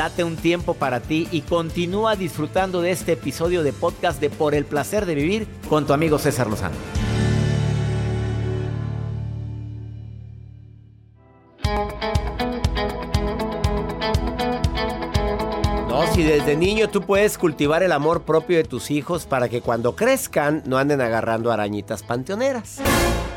Date 0.00 0.24
un 0.24 0.36
tiempo 0.36 0.72
para 0.72 1.00
ti 1.00 1.28
y 1.30 1.42
continúa 1.42 2.16
disfrutando 2.16 2.80
de 2.80 2.90
este 2.90 3.12
episodio 3.12 3.62
de 3.62 3.74
podcast 3.74 4.18
de 4.18 4.30
Por 4.30 4.54
el 4.54 4.64
placer 4.64 5.04
de 5.04 5.14
vivir 5.14 5.46
con 5.68 5.86
tu 5.86 5.92
amigo 5.92 6.18
César 6.18 6.46
Lozano. 6.46 6.74
No, 15.86 16.14
si 16.14 16.22
desde 16.22 16.56
niño 16.56 16.88
tú 16.88 17.02
puedes 17.02 17.36
cultivar 17.36 17.82
el 17.82 17.92
amor 17.92 18.22
propio 18.22 18.56
de 18.56 18.64
tus 18.64 18.90
hijos 18.90 19.26
para 19.26 19.50
que 19.50 19.60
cuando 19.60 19.96
crezcan 19.96 20.62
no 20.64 20.78
anden 20.78 21.02
agarrando 21.02 21.52
arañitas 21.52 22.02
panteoneras. 22.02 22.78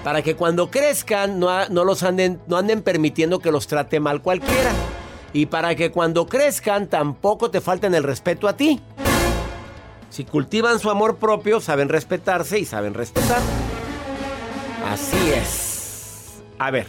Para 0.05 0.21
que 0.21 0.37
cuando 0.37 0.71
crezcan 0.71 1.39
no, 1.39 1.67
no 1.67 1.83
los 1.83 2.03
anden, 2.03 2.39
no 2.47 2.55
anden 2.55 2.81
permitiendo 2.81 3.39
que 3.39 3.51
los 3.51 3.67
trate 3.67 3.99
mal 3.99 4.21
cualquiera 4.21 4.71
y 5.33 5.47
para 5.47 5.75
que 5.75 5.91
cuando 5.91 6.27
crezcan 6.27 6.87
tampoco 6.87 7.49
te 7.49 7.59
falten 7.59 7.95
el 7.95 8.03
respeto 8.03 8.47
a 8.47 8.55
ti. 8.55 8.79
Si 10.09 10.23
cultivan 10.25 10.79
su 10.79 10.91
amor 10.91 11.17
propio, 11.17 11.59
saben 11.59 11.89
respetarse 11.89 12.59
y 12.59 12.65
saben 12.65 12.93
respetar. 12.93 13.41
Así 14.87 15.31
es. 15.31 16.43
A 16.59 16.69
ver, 16.69 16.85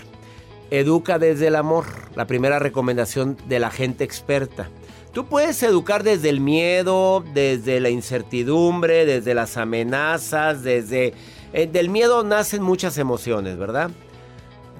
educa 0.70 1.18
desde 1.18 1.46
el 1.46 1.56
amor, 1.56 1.86
la 2.14 2.26
primera 2.26 2.58
recomendación 2.58 3.38
de 3.48 3.58
la 3.60 3.70
gente 3.70 4.04
experta. 4.04 4.68
Tú 5.12 5.26
puedes 5.26 5.62
educar 5.62 6.02
desde 6.02 6.28
el 6.28 6.40
miedo, 6.40 7.24
desde 7.32 7.80
la 7.80 7.88
incertidumbre, 7.88 9.06
desde 9.06 9.34
las 9.34 9.56
amenazas, 9.56 10.62
desde... 10.62 11.14
Eh, 11.52 11.68
del 11.68 11.88
miedo 11.88 12.24
nacen 12.24 12.62
muchas 12.62 12.98
emociones, 12.98 13.56
¿verdad? 13.56 13.90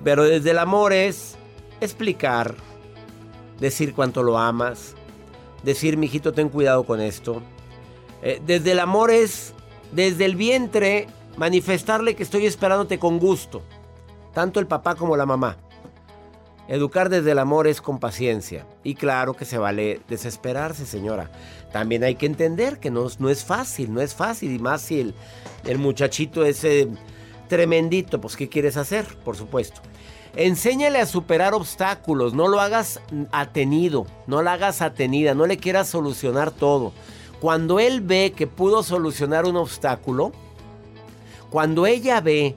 Pero 0.03 0.25
desde 0.25 0.51
el 0.51 0.59
amor 0.59 0.93
es 0.93 1.37
explicar, 1.81 2.57
decir 3.65 3.95
cuánto 3.95 4.23
lo 4.23 4.37
amas, 4.37 4.95
decir, 5.63 5.97
mijito, 5.97 6.33
ten 6.33 6.51
cuidado 6.51 6.85
con 6.85 7.01
esto. 7.01 7.43
Eh, 8.23 8.41
desde 8.45 8.73
el 8.73 8.79
amor 8.79 9.11
es, 9.11 9.55
desde 9.91 10.27
el 10.27 10.37
vientre, 10.37 11.07
manifestarle 11.39 12.15
que 12.15 12.23
estoy 12.23 12.45
esperándote 12.45 12.99
con 12.99 13.19
gusto, 13.19 13.63
tanto 14.35 14.61
el 14.61 14.67
papá 14.67 14.97
como 14.97 15.17
la 15.17 15.25
mamá. 15.25 15.57
Educar 16.69 17.09
desde 17.09 17.31
el 17.31 17.39
amor 17.39 17.67
es 17.67 17.81
con 17.81 17.99
paciencia. 17.99 18.67
Y 18.83 18.95
claro 18.95 19.35
que 19.35 19.45
se 19.45 19.59
vale 19.59 20.01
desesperarse, 20.09 20.85
señora. 20.87 21.31
También 21.73 22.05
hay 22.05 22.15
que 22.15 22.27
entender 22.27 22.79
que 22.81 22.91
no, 22.91 23.07
no 23.19 23.29
es 23.31 23.45
fácil, 23.45 23.93
no 23.93 24.01
es 24.01 24.15
fácil. 24.15 24.55
Y 24.55 24.59
más 24.59 24.83
si 24.83 25.01
el, 25.01 25.15
el 25.65 25.79
muchachito 25.79 26.45
es 26.45 26.67
tremendito, 27.49 28.19
pues 28.19 28.37
¿qué 28.37 28.49
quieres 28.49 28.79
hacer? 28.79 29.05
Por 29.25 29.37
supuesto. 29.37 29.83
Enséñale 30.37 30.99
a 30.99 31.07
superar 31.07 31.55
obstáculos, 31.55 32.35
no 32.35 32.49
lo 32.49 32.61
hagas 32.61 33.01
atenido, 33.31 34.07
no 34.27 34.43
lo 34.43 34.51
hagas 34.51 34.83
atenida, 34.83 35.35
no 35.35 35.47
le 35.47 35.59
quieras 35.59 35.89
solucionar 35.89 36.51
todo. 36.51 36.93
Cuando 37.41 37.79
él 37.79 38.01
ve 38.01 38.33
que 38.37 38.49
pudo 38.49 38.83
solucionar 38.83 39.45
un 39.45 39.57
obstáculo, 39.57 40.33
cuando 41.51 41.87
ella 41.87 42.21
ve 42.21 42.57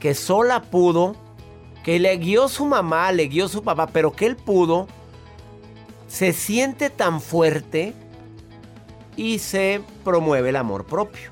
que 0.00 0.14
sola 0.14 0.62
pudo, 0.62 1.14
que 1.84 2.00
le 2.00 2.16
guió 2.16 2.48
su 2.48 2.64
mamá, 2.64 3.12
le 3.12 3.28
guió 3.28 3.46
su 3.46 3.62
papá, 3.62 3.86
pero 3.86 4.12
que 4.12 4.26
él 4.26 4.36
pudo, 4.36 4.88
se 6.08 6.32
siente 6.32 6.90
tan 6.90 7.20
fuerte 7.20 7.94
y 9.16 9.38
se 9.38 9.82
promueve 10.02 10.48
el 10.48 10.56
amor 10.56 10.84
propio. 10.84 11.30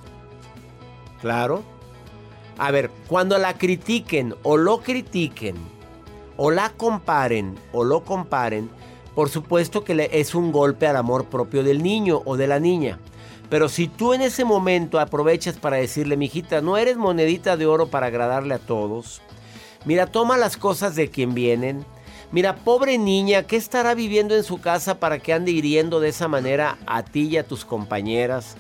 Claro. 1.21 1.63
A 2.59 2.71
ver, 2.71 2.91
cuando 3.09 3.39
la 3.39 3.55
critiquen 3.59 4.35
o 4.43 4.57
lo 4.57 4.81
critiquen, 4.81 5.72
o 6.45 6.51
la 6.51 6.71
comparen 6.71 7.55
o 7.73 7.85
lo 7.85 8.03
comparen, 8.03 8.69
por 9.15 9.29
supuesto 9.29 9.85
que 9.85 10.11
es 10.11 10.35
un 10.35 10.51
golpe 10.51 10.89
al 10.89 10.97
amor 10.97 11.27
propio 11.27 11.63
del 11.63 11.85
niño 11.85 12.21
o 12.25 12.37
de 12.37 12.49
la 12.49 12.59
niña. 12.59 12.99
Pero 13.49 13.69
si 13.69 13.87
tú 13.87 14.13
en 14.13 14.23
ese 14.23 14.45
momento 14.45 14.99
aprovechas 14.99 15.57
para 15.57 15.77
decirle, 15.77 16.17
mijita, 16.17 16.61
no 16.61 16.77
eres 16.77 16.97
monedita 16.97 17.57
de 17.57 17.67
oro 17.67 17.87
para 17.87 18.07
agradarle 18.07 18.55
a 18.55 18.59
todos. 18.59 19.23
Mira, 19.85 20.09
toma 20.09 20.37
las 20.37 20.57
cosas 20.57 20.97
de 20.97 21.11
quien 21.11 21.33
vienen. 21.33 21.87
Mira, 22.33 22.57
pobre 22.57 22.99
niña, 22.99 23.45
¿qué 23.45 23.55
estará 23.55 23.95
viviendo 23.95 24.35
en 24.35 24.43
su 24.43 24.61
casa 24.61 24.99
para 24.99 25.21
que 25.21 25.33
ande 25.33 25.53
hiriendo 25.53 26.01
de 26.01 26.09
esa 26.09 26.27
manera 26.27 26.77
a 26.87 27.05
ti 27.05 27.29
y 27.29 27.37
a 27.37 27.47
tus 27.47 27.65
compañeras? 27.65 28.57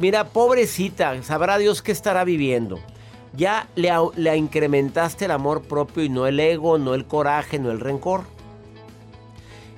Mira, 0.00 0.24
pobrecita, 0.24 1.22
sabrá 1.22 1.56
Dios 1.56 1.82
qué 1.82 1.92
estará 1.92 2.24
viviendo 2.24 2.80
ya 3.36 3.68
le, 3.74 4.36
incrementaste 4.36 5.24
el 5.24 5.30
amor 5.30 5.62
propio 5.62 6.04
y 6.04 6.08
no 6.08 6.26
el 6.26 6.38
ego, 6.38 6.78
no 6.78 6.94
el 6.94 7.04
coraje, 7.04 7.58
no 7.58 7.70
el 7.70 7.80
rencor. 7.80 8.22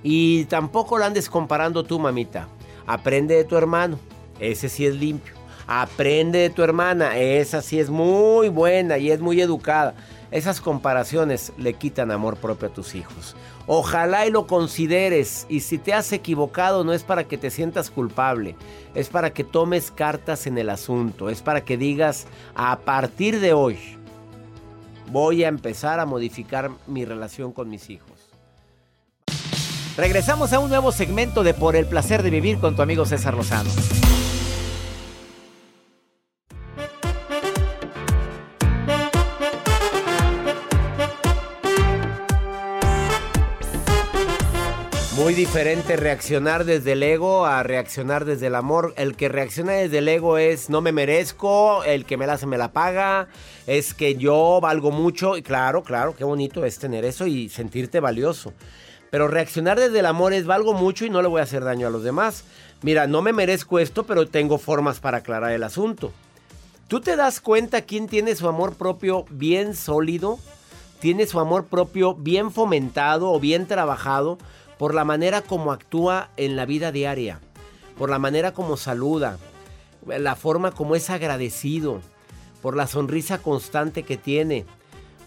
Y 0.03 0.45
tampoco 0.45 0.99
lo 0.99 1.05
andes 1.05 1.29
comparando 1.29 1.85
tú, 1.85 1.99
mamita. 1.99 2.49
Aprende 2.87 3.35
de 3.35 3.45
tu 3.45 3.57
hermano, 3.57 3.99
ese 4.39 4.69
sí 4.69 4.87
es 4.87 4.95
limpio. 4.95 5.35
Aprende 5.67 6.39
de 6.39 6.51
tu 6.51 6.63
hermana, 6.63 7.19
esa 7.19 7.61
sí 7.61 7.81
es 7.81 7.91
muy 7.91 8.49
buena 8.49 8.99
y 8.99 9.11
es 9.11 9.21
muy 9.21 9.41
educada. 9.41 9.95
Esas 10.37 10.61
comparaciones 10.61 11.55
le 11.57 11.73
quitan 11.73 12.11
amor 12.11 12.37
propio 12.37 12.69
a 12.69 12.71
tus 12.71 12.95
hijos. 12.95 13.35
Ojalá 13.67 14.27
y 14.27 14.31
lo 14.31 14.47
consideres 14.47 15.47
y 15.49 15.61
si 15.61 15.79
te 15.79 15.95
has 15.95 16.13
equivocado 16.13 16.85
no 16.85 16.93
es 16.93 17.05
para 17.05 17.25
que 17.25 17.39
te 17.39 17.51
sientas 17.51 17.89
culpable, 17.89 18.55
es 18.95 19.09
para 19.09 19.33
que 19.33 19.45
tomes 19.45 19.91
cartas 19.91 20.47
en 20.47 20.59
el 20.59 20.69
asunto, 20.69 21.31
es 21.31 21.41
para 21.41 21.65
que 21.65 21.79
digas 21.79 22.27
a 22.55 22.81
partir 22.81 23.41
de 23.41 23.55
hoy 23.55 23.79
voy 25.11 25.43
a 25.43 25.49
empezar 25.49 26.01
a 26.01 26.05
modificar 26.05 26.71
mi 26.87 27.07
relación 27.07 27.51
con 27.51 27.71
mis 27.71 27.89
hijos. 27.89 28.11
Regresamos 29.97 30.53
a 30.53 30.59
un 30.59 30.69
nuevo 30.69 30.93
segmento 30.93 31.45
de 31.45 31.55
Por 31.55 31.77
el 31.77 31.87
placer 31.87 32.23
de 32.23 32.29
vivir 32.29 32.59
con 32.59 32.77
tu 32.77 32.83
amigo 32.83 33.07
César 33.07 33.33
Lozano. 33.33 33.71
Diferente 45.37 45.97
reaccionar 45.97 46.65
desde 46.65 46.93
el 46.93 47.03
ego 47.03 47.45
a 47.45 47.63
reaccionar 47.63 48.25
desde 48.25 48.47
el 48.47 48.55
amor. 48.55 48.95
El 48.97 49.17
que 49.17 49.29
reacciona 49.29 49.73
desde 49.73 49.99
el 49.99 50.09
ego 50.09 50.39
es 50.39 50.71
no 50.71 50.81
me 50.81 50.93
merezco, 50.93 51.85
el 51.85 52.07
que 52.07 52.17
me 52.17 52.27
la 52.27 52.33
hace 52.33 52.47
me 52.47 52.57
la 52.57 52.73
paga, 52.73 53.29
es 53.67 53.93
que 53.93 54.15
yo 54.15 54.61
valgo 54.63 54.91
mucho. 54.93 55.37
Y 55.37 55.43
claro, 55.43 55.83
claro, 55.83 56.17
qué 56.17 56.25
bonito 56.25 56.65
es 56.65 56.79
tener 56.79 57.05
eso 57.05 57.27
y 57.27 57.51
sentirte 57.51 58.01
valioso. 58.01 58.55
Pero 59.11 59.29
reaccionar 59.29 59.79
desde 59.79 59.99
el 59.99 60.07
amor 60.07 60.33
es 60.33 60.47
valgo 60.47 60.73
mucho 60.73 61.05
y 61.05 61.11
no 61.11 61.21
le 61.21 61.29
voy 61.29 61.41
a 61.41 61.45
hacer 61.45 61.65
daño 61.65 61.87
a 61.87 61.91
los 61.91 62.03
demás. 62.03 62.45
Mira, 62.81 63.07
no 63.07 63.21
me 63.21 63.35
merezco 63.35 63.79
esto, 63.79 64.05
pero 64.05 64.27
tengo 64.27 64.57
formas 64.57 65.01
para 65.01 65.19
aclarar 65.19 65.53
el 65.53 65.65
asunto. 65.65 66.13
¿Tú 66.89 67.03
te 67.03 67.15
das 67.15 67.43
cuenta 67.43 67.83
quién 67.83 68.09
tiene 68.09 68.37
su 68.37 68.49
amor 68.49 68.77
propio 68.77 69.27
bien 69.29 69.75
sólido? 69.75 70.39
¿Tiene 70.99 71.27
su 71.27 71.39
amor 71.41 71.67
propio 71.67 72.15
bien 72.15 72.51
fomentado 72.51 73.31
o 73.31 73.39
bien 73.39 73.67
trabajado? 73.67 74.39
Por 74.79 74.95
la 74.95 75.05
manera 75.05 75.43
como 75.43 75.73
actúa 75.73 76.31
en 76.37 76.57
la 76.57 76.67
vida 76.67 76.93
diaria, 76.93 77.41
por 77.99 78.11
la 78.11 78.19
manera 78.19 78.53
como 78.53 78.77
saluda, 78.77 79.39
la 80.07 80.37
forma 80.37 80.73
como 80.73 80.95
es 80.95 81.11
agradecido, 81.11 82.01
por 82.63 82.77
la 82.77 82.87
sonrisa 82.87 83.39
constante 83.39 84.03
que 84.03 84.17
tiene, 84.17 84.65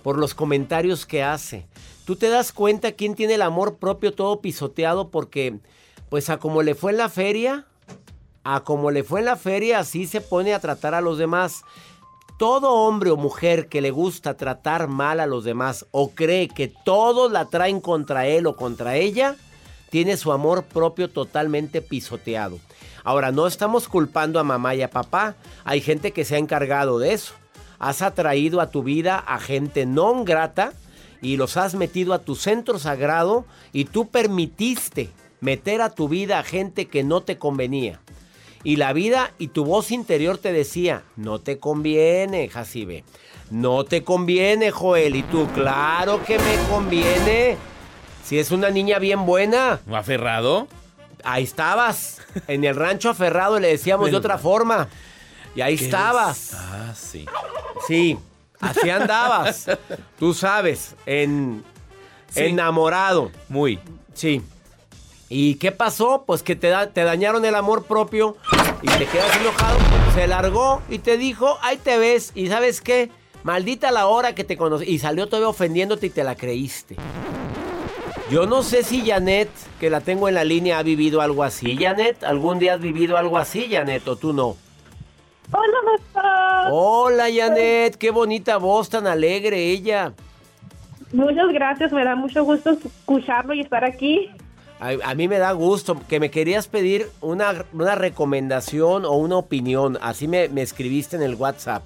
por 0.03 0.17
los 0.17 0.33
comentarios 0.33 1.05
que 1.05 1.23
hace. 1.23 1.67
Tú 2.05 2.15
te 2.15 2.29
das 2.29 2.51
cuenta 2.51 2.93
quién 2.93 3.15
tiene 3.15 3.35
el 3.35 3.41
amor 3.41 3.77
propio 3.77 4.13
todo 4.13 4.41
pisoteado 4.41 5.09
porque, 5.09 5.59
pues 6.09 6.29
a 6.29 6.37
como 6.37 6.63
le 6.63 6.75
fue 6.75 6.91
en 6.91 6.97
la 6.97 7.09
feria, 7.09 7.65
a 8.43 8.63
como 8.63 8.91
le 8.91 9.03
fue 9.03 9.19
en 9.19 9.25
la 9.25 9.35
feria, 9.35 9.79
así 9.79 10.07
se 10.07 10.21
pone 10.21 10.53
a 10.53 10.59
tratar 10.59 10.95
a 10.95 11.01
los 11.01 11.17
demás. 11.17 11.63
Todo 12.39 12.71
hombre 12.71 13.11
o 13.11 13.17
mujer 13.17 13.67
que 13.67 13.81
le 13.81 13.91
gusta 13.91 14.37
tratar 14.37 14.87
mal 14.87 15.19
a 15.19 15.27
los 15.27 15.43
demás 15.43 15.85
o 15.91 16.11
cree 16.11 16.47
que 16.47 16.69
todos 16.69 17.29
la 17.33 17.49
traen 17.49 17.81
contra 17.81 18.27
él 18.27 18.47
o 18.47 18.55
contra 18.55 18.95
ella, 18.95 19.35
tiene 19.89 20.15
su 20.15 20.31
amor 20.31 20.63
propio 20.63 21.09
totalmente 21.09 21.81
pisoteado. 21.81 22.57
Ahora, 23.03 23.33
no 23.33 23.45
estamos 23.45 23.89
culpando 23.89 24.39
a 24.39 24.45
mamá 24.45 24.73
y 24.73 24.81
a 24.81 24.89
papá. 24.89 25.35
Hay 25.65 25.81
gente 25.81 26.13
que 26.13 26.23
se 26.23 26.35
ha 26.35 26.37
encargado 26.37 26.97
de 26.97 27.11
eso. 27.11 27.33
Has 27.77 28.01
atraído 28.01 28.61
a 28.61 28.71
tu 28.71 28.83
vida 28.83 29.17
a 29.19 29.37
gente 29.41 29.85
no 29.85 30.23
grata 30.23 30.71
y 31.21 31.35
los 31.35 31.57
has 31.57 31.75
metido 31.75 32.13
a 32.13 32.19
tu 32.19 32.35
centro 32.35 32.79
sagrado 32.79 33.43
y 33.73 33.83
tú 33.83 34.07
permitiste 34.07 35.09
meter 35.41 35.81
a 35.81 35.89
tu 35.89 36.07
vida 36.07 36.39
a 36.39 36.43
gente 36.43 36.85
que 36.85 37.03
no 37.03 37.19
te 37.19 37.37
convenía. 37.37 37.99
Y 38.63 38.75
la 38.75 38.93
vida 38.93 39.31
y 39.37 39.49
tu 39.49 39.65
voz 39.65 39.91
interior 39.91 40.37
te 40.37 40.51
decía, 40.51 41.03
no 41.15 41.39
te 41.39 41.59
conviene, 41.59 42.49
Jacibe. 42.49 43.03
No 43.51 43.83
te 43.83 44.03
conviene, 44.03 44.71
Joel. 44.71 45.15
Y 45.15 45.23
tú, 45.23 45.47
claro 45.53 46.23
que 46.23 46.37
me 46.37 46.55
conviene. 46.69 47.57
Si 48.23 48.37
es 48.37 48.51
una 48.51 48.69
niña 48.69 48.99
bien 48.99 49.25
buena. 49.25 49.79
¿Aferrado? 49.91 50.67
Ahí 51.23 51.43
estabas. 51.43 52.21
En 52.47 52.63
el 52.63 52.75
rancho 52.75 53.09
aferrado 53.09 53.59
le 53.59 53.69
decíamos 53.69 54.11
de 54.11 54.17
otra 54.17 54.37
forma. 54.37 54.87
Y 55.55 55.61
ahí 55.61 55.75
estabas. 55.75 56.51
Ah, 56.53 56.93
sí. 56.95 57.25
Sí, 57.87 58.17
así 58.59 58.89
andabas. 58.89 59.65
Tú 60.19 60.33
sabes, 60.33 60.95
en 61.05 61.63
enamorado. 62.35 63.31
Muy. 63.47 63.79
Sí. 64.13 64.41
¿Y 65.29 65.55
qué 65.55 65.71
pasó? 65.71 66.23
Pues 66.25 66.41
que 66.41 66.55
te, 66.55 66.73
te 66.87 67.03
dañaron 67.03 67.45
el 67.45 67.53
amor 67.53 67.85
propio 67.85 68.35
y 68.81 68.87
te 68.87 69.05
quedas 69.05 69.35
enojado. 69.39 69.77
Se 70.15 70.27
largó 70.27 70.81
y 70.89 70.97
te 70.97 71.17
dijo, 71.17 71.59
ahí 71.61 71.77
te 71.77 71.99
ves. 71.99 72.31
¿Y 72.33 72.47
sabes 72.47 72.81
qué? 72.81 73.11
Maldita 73.43 73.91
la 73.91 74.07
hora 74.07 74.33
que 74.33 74.43
te 74.43 74.57
conocí. 74.57 74.85
Y 74.85 74.97
salió 74.97 75.27
todavía 75.27 75.49
ofendiéndote 75.49 76.07
y 76.07 76.09
te 76.09 76.23
la 76.23 76.35
creíste. 76.35 76.95
Yo 78.31 78.47
no 78.47 78.63
sé 78.63 78.83
si 78.83 79.07
Janet, 79.07 79.49
que 79.79 79.91
la 79.91 80.01
tengo 80.01 80.27
en 80.27 80.35
la 80.35 80.43
línea, 80.43 80.79
ha 80.79 80.83
vivido 80.83 81.21
algo 81.21 81.43
así. 81.43 81.77
Janet, 81.77 82.23
¿algún 82.23 82.57
día 82.57 82.73
has 82.73 82.81
vivido 82.81 83.15
algo 83.15 83.37
así, 83.37 83.67
Janet, 83.69 84.07
o 84.07 84.15
tú 84.15 84.33
no? 84.33 84.57
Hola, 85.51 85.77
doctor. 85.91 86.71
Hola, 86.71 87.25
Janet. 87.31 87.95
Qué 87.97 88.09
bonita 88.09 88.57
voz, 88.57 88.89
tan 88.89 89.05
alegre 89.05 89.57
ella. 89.71 90.13
Muchas 91.11 91.47
gracias, 91.51 91.91
me 91.91 92.03
da 92.03 92.15
mucho 92.15 92.43
gusto 92.43 92.71
escucharlo 92.71 93.53
y 93.53 93.61
estar 93.61 93.83
aquí. 93.83 94.29
A, 94.79 95.13
mí 95.13 95.27
me 95.27 95.39
da 95.39 95.51
gusto 95.51 95.97
que 96.07 96.21
me 96.21 96.31
querías 96.31 96.69
pedir 96.69 97.09
una, 97.19 97.65
una 97.73 97.95
recomendación 97.95 99.03
o 99.03 99.11
una 99.11 99.35
opinión. 99.35 99.97
Así 100.01 100.27
me, 100.27 100.47
me 100.47 100.61
escribiste 100.61 101.17
en 101.17 101.21
el 101.21 101.35
WhatsApp. 101.35 101.83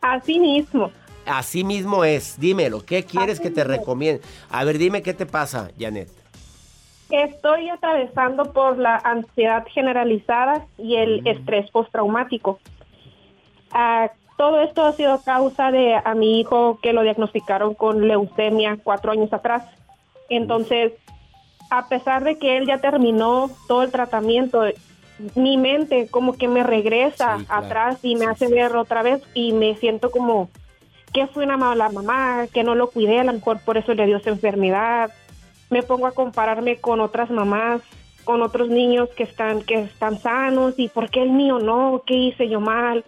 Así 0.00 0.40
mismo. 0.40 0.90
Así 1.26 1.62
mismo 1.62 2.04
es. 2.04 2.40
Dímelo, 2.40 2.84
¿qué 2.86 3.04
quieres 3.04 3.38
que 3.38 3.50
te 3.50 3.64
recomiende? 3.64 4.22
A 4.50 4.64
ver, 4.64 4.78
dime 4.78 5.02
qué 5.02 5.12
te 5.12 5.26
pasa, 5.26 5.70
Janet. 5.78 6.08
Estoy 7.10 7.68
atravesando 7.68 8.52
por 8.52 8.78
la 8.78 8.96
ansiedad 8.96 9.66
generalizada 9.66 10.64
y 10.78 10.96
el 10.96 11.26
estrés 11.26 11.70
postraumático. 11.70 12.60
Ah, 13.72 14.10
todo 14.38 14.62
esto 14.62 14.86
ha 14.86 14.92
sido 14.92 15.20
causa 15.22 15.70
de 15.70 15.96
a 16.02 16.14
mi 16.14 16.40
hijo 16.40 16.78
que 16.80 16.92
lo 16.94 17.02
diagnosticaron 17.02 17.74
con 17.74 18.08
leucemia 18.08 18.78
cuatro 18.82 19.12
años 19.12 19.32
atrás. 19.32 19.64
Entonces, 20.30 20.92
a 21.70 21.88
pesar 21.88 22.24
de 22.24 22.36
que 22.36 22.56
él 22.56 22.66
ya 22.66 22.78
terminó 22.78 23.50
todo 23.68 23.82
el 23.82 23.92
tratamiento, 23.92 24.64
mi 25.34 25.56
mente 25.56 26.08
como 26.10 26.34
que 26.34 26.48
me 26.48 26.62
regresa 26.62 27.38
atrás 27.48 27.98
y 28.02 28.16
me 28.16 28.26
hace 28.26 28.48
ver 28.48 28.74
otra 28.76 29.02
vez 29.02 29.22
y 29.34 29.52
me 29.52 29.76
siento 29.76 30.10
como 30.10 30.50
que 31.12 31.26
fui 31.28 31.44
una 31.44 31.56
mala 31.56 31.88
mamá, 31.88 32.46
que 32.52 32.64
no 32.64 32.74
lo 32.74 32.90
cuidé, 32.90 33.20
a 33.20 33.24
lo 33.24 33.32
mejor 33.32 33.60
por 33.64 33.76
eso 33.76 33.94
le 33.94 34.06
dio 34.06 34.18
esa 34.18 34.30
enfermedad. 34.30 35.10
Me 35.68 35.82
pongo 35.82 36.06
a 36.06 36.12
compararme 36.12 36.76
con 36.76 37.00
otras 37.00 37.30
mamás, 37.30 37.82
con 38.24 38.42
otros 38.42 38.68
niños 38.68 39.08
que 39.16 39.24
están 39.24 39.62
que 39.62 39.82
están 39.82 40.18
sanos 40.20 40.74
y 40.76 40.88
por 40.88 41.10
qué 41.10 41.22
el 41.22 41.30
mío 41.30 41.58
no, 41.58 42.02
qué 42.06 42.14
hice 42.14 42.48
yo 42.48 42.60
mal. 42.60 43.04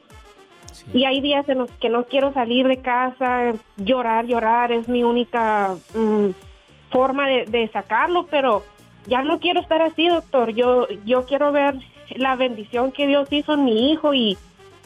Y 0.92 1.04
hay 1.04 1.20
días 1.20 1.48
en 1.48 1.58
los 1.58 1.70
que 1.72 1.88
no 1.88 2.04
quiero 2.04 2.32
salir 2.32 2.66
de 2.66 2.78
casa, 2.78 3.52
llorar, 3.76 4.26
llorar 4.26 4.72
es 4.72 4.88
mi 4.88 5.04
única 5.04 5.76
mm, 5.94 6.30
forma 6.92 7.26
de, 7.26 7.46
de, 7.46 7.68
sacarlo, 7.72 8.26
pero 8.30 8.64
ya 9.06 9.22
no 9.22 9.40
quiero 9.40 9.60
estar 9.60 9.82
así, 9.82 10.08
doctor. 10.08 10.54
Yo 10.54 10.86
yo 11.04 11.24
quiero 11.24 11.50
ver 11.50 11.74
la 12.14 12.36
bendición 12.36 12.92
que 12.92 13.06
Dios 13.06 13.26
hizo 13.32 13.54
en 13.54 13.64
mi 13.64 13.90
hijo 13.90 14.14
y 14.14 14.36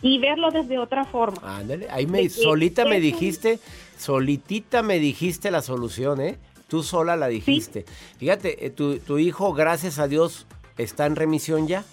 y 0.02 0.18
verlo 0.18 0.50
desde 0.50 0.78
otra 0.78 1.04
forma. 1.04 1.58
Ándale, 1.58 1.88
ahí 1.90 2.06
me, 2.06 2.28
solita 2.28 2.84
me 2.84 3.00
dijiste, 3.00 3.58
solitita 3.98 4.82
me 4.82 4.98
dijiste 4.98 5.50
la 5.50 5.62
solución, 5.62 6.20
¿eh? 6.20 6.38
Tú 6.68 6.82
sola 6.82 7.16
la 7.16 7.28
dijiste. 7.28 7.84
Fíjate, 8.18 8.66
eh, 8.66 8.70
tu, 8.70 9.18
hijo, 9.18 9.52
gracias 9.52 9.98
a 9.98 10.08
Dios, 10.08 10.46
está 10.76 11.06
en 11.06 11.16
remisión 11.16 11.66
ya. 11.66 11.84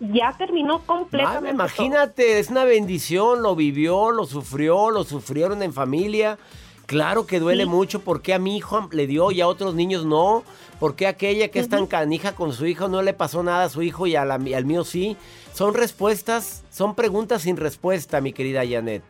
Ya 0.00 0.34
terminó 0.36 0.80
completamente. 0.80 1.48
Ah, 1.48 1.52
imagínate, 1.52 2.38
es 2.38 2.50
una 2.50 2.64
bendición, 2.64 3.42
lo 3.42 3.54
vivió, 3.54 4.10
lo 4.10 4.26
sufrió, 4.26 4.90
lo 4.90 5.04
sufrieron 5.04 5.62
en 5.62 5.72
familia. 5.72 6.38
Claro 6.86 7.26
que 7.26 7.40
duele 7.40 7.66
mucho 7.66 8.00
porque 8.00 8.34
a 8.34 8.38
mi 8.38 8.56
hijo 8.56 8.88
le 8.92 9.06
dio 9.06 9.30
y 9.30 9.40
a 9.40 9.46
otros 9.46 9.74
niños 9.74 10.04
no. 10.04 10.44
Porque 10.78 11.06
aquella 11.06 11.48
que 11.48 11.60
es 11.60 11.68
tan 11.68 11.86
canija 11.86 12.34
con 12.34 12.52
su 12.52 12.66
hijo 12.66 12.88
no 12.88 13.02
le 13.02 13.14
pasó 13.14 13.42
nada 13.42 13.64
a 13.64 13.68
su 13.68 13.82
hijo 13.82 14.06
y 14.06 14.16
al 14.16 14.64
mío 14.64 14.84
sí. 14.84 15.16
Son 15.54 15.74
respuestas, 15.74 16.64
son 16.70 16.94
preguntas 16.94 17.42
sin 17.42 17.56
respuesta, 17.56 18.20
mi 18.20 18.32
querida 18.32 18.62
Janet. 18.68 19.02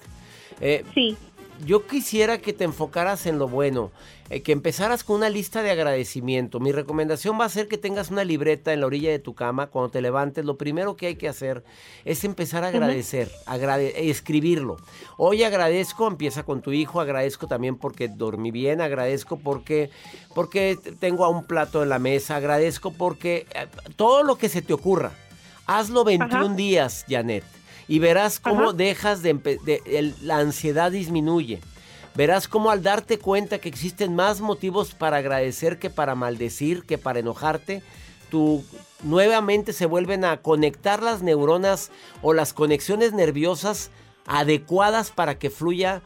Eh, 0.60 0.84
sí. 0.94 1.16
Yo 1.64 1.86
quisiera 1.86 2.38
que 2.38 2.52
te 2.52 2.64
enfocaras 2.64 3.26
en 3.26 3.38
lo 3.38 3.46
bueno, 3.46 3.92
eh, 4.30 4.42
que 4.42 4.50
empezaras 4.50 5.04
con 5.04 5.16
una 5.16 5.28
lista 5.28 5.62
de 5.62 5.70
agradecimiento. 5.70 6.58
Mi 6.58 6.72
recomendación 6.72 7.38
va 7.38 7.44
a 7.44 7.48
ser 7.48 7.68
que 7.68 7.78
tengas 7.78 8.10
una 8.10 8.24
libreta 8.24 8.72
en 8.72 8.80
la 8.80 8.86
orilla 8.86 9.10
de 9.10 9.20
tu 9.20 9.34
cama 9.34 9.68
cuando 9.68 9.90
te 9.90 10.00
levantes. 10.00 10.44
Lo 10.44 10.58
primero 10.58 10.96
que 10.96 11.06
hay 11.06 11.16
que 11.16 11.28
hacer 11.28 11.62
es 12.04 12.24
empezar 12.24 12.64
a 12.64 12.68
agradecer, 12.68 13.30
escribirlo. 13.96 14.76
Hoy 15.16 15.44
agradezco, 15.44 16.08
empieza 16.08 16.42
con 16.42 16.62
tu 16.62 16.72
hijo, 16.72 17.00
agradezco 17.00 17.46
también 17.46 17.76
porque 17.76 18.08
dormí 18.08 18.50
bien, 18.50 18.80
agradezco 18.80 19.38
porque, 19.38 19.90
porque 20.34 20.76
tengo 20.98 21.24
a 21.24 21.28
un 21.28 21.44
plato 21.44 21.84
en 21.84 21.90
la 21.90 22.00
mesa, 22.00 22.36
agradezco 22.36 22.92
porque 22.92 23.46
eh, 23.54 23.68
todo 23.94 24.24
lo 24.24 24.36
que 24.36 24.48
se 24.48 24.62
te 24.62 24.72
ocurra. 24.72 25.12
Hazlo 25.66 26.02
21 26.02 26.56
días, 26.56 27.04
Janet, 27.08 27.44
y 27.88 27.98
verás 27.98 28.40
cómo 28.40 28.72
dejas 28.72 29.22
de, 29.22 30.14
la 30.22 30.38
ansiedad 30.38 30.90
disminuye. 30.90 31.60
Verás 32.14 32.46
cómo 32.46 32.70
al 32.70 32.82
darte 32.82 33.18
cuenta 33.18 33.58
que 33.58 33.68
existen 33.68 34.14
más 34.14 34.40
motivos 34.40 34.94
para 34.94 35.16
agradecer 35.18 35.78
que 35.78 35.88
para 35.88 36.14
maldecir, 36.14 36.84
que 36.84 36.98
para 36.98 37.20
enojarte, 37.20 37.82
tú 38.30 38.64
nuevamente 39.02 39.72
se 39.72 39.86
vuelven 39.86 40.24
a 40.24 40.36
conectar 40.38 41.02
las 41.02 41.22
neuronas 41.22 41.90
o 42.20 42.34
las 42.34 42.52
conexiones 42.52 43.12
nerviosas 43.12 43.90
adecuadas 44.26 45.10
para 45.10 45.38
que 45.38 45.50
fluya 45.50 46.02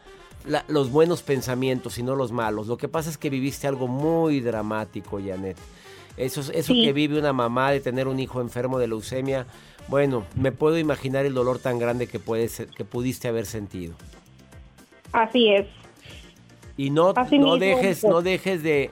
los 0.69 0.91
buenos 0.91 1.23
pensamientos 1.23 1.97
y 1.97 2.03
no 2.03 2.15
los 2.15 2.31
malos. 2.31 2.67
Lo 2.67 2.77
que 2.77 2.87
pasa 2.87 3.09
es 3.09 3.17
que 3.17 3.29
viviste 3.29 3.67
algo 3.67 3.87
muy 3.87 4.39
dramático, 4.39 5.19
Janet. 5.19 5.57
Eso, 6.15 6.41
eso 6.51 6.73
que 6.73 6.93
vive 6.93 7.19
una 7.19 7.33
mamá 7.33 7.71
de 7.71 7.79
tener 7.79 8.07
un 8.07 8.19
hijo 8.19 8.41
enfermo 8.41 8.79
de 8.79 8.87
leucemia, 8.87 9.45
bueno, 9.87 10.25
me 10.35 10.51
puedo 10.51 10.77
imaginar 10.77 11.25
el 11.25 11.33
dolor 11.33 11.59
tan 11.59 11.79
grande 11.79 12.07
que, 12.07 12.19
puedes, 12.19 12.67
que 12.75 12.85
pudiste 12.85 13.27
haber 13.27 13.45
sentido. 13.45 13.95
Así 15.11 15.49
es. 15.49 15.67
Y 16.75 16.89
no, 16.89 17.13
no, 17.13 17.57
dejes, 17.57 18.03
no 18.03 18.21
dejes 18.21 18.61
de 18.61 18.91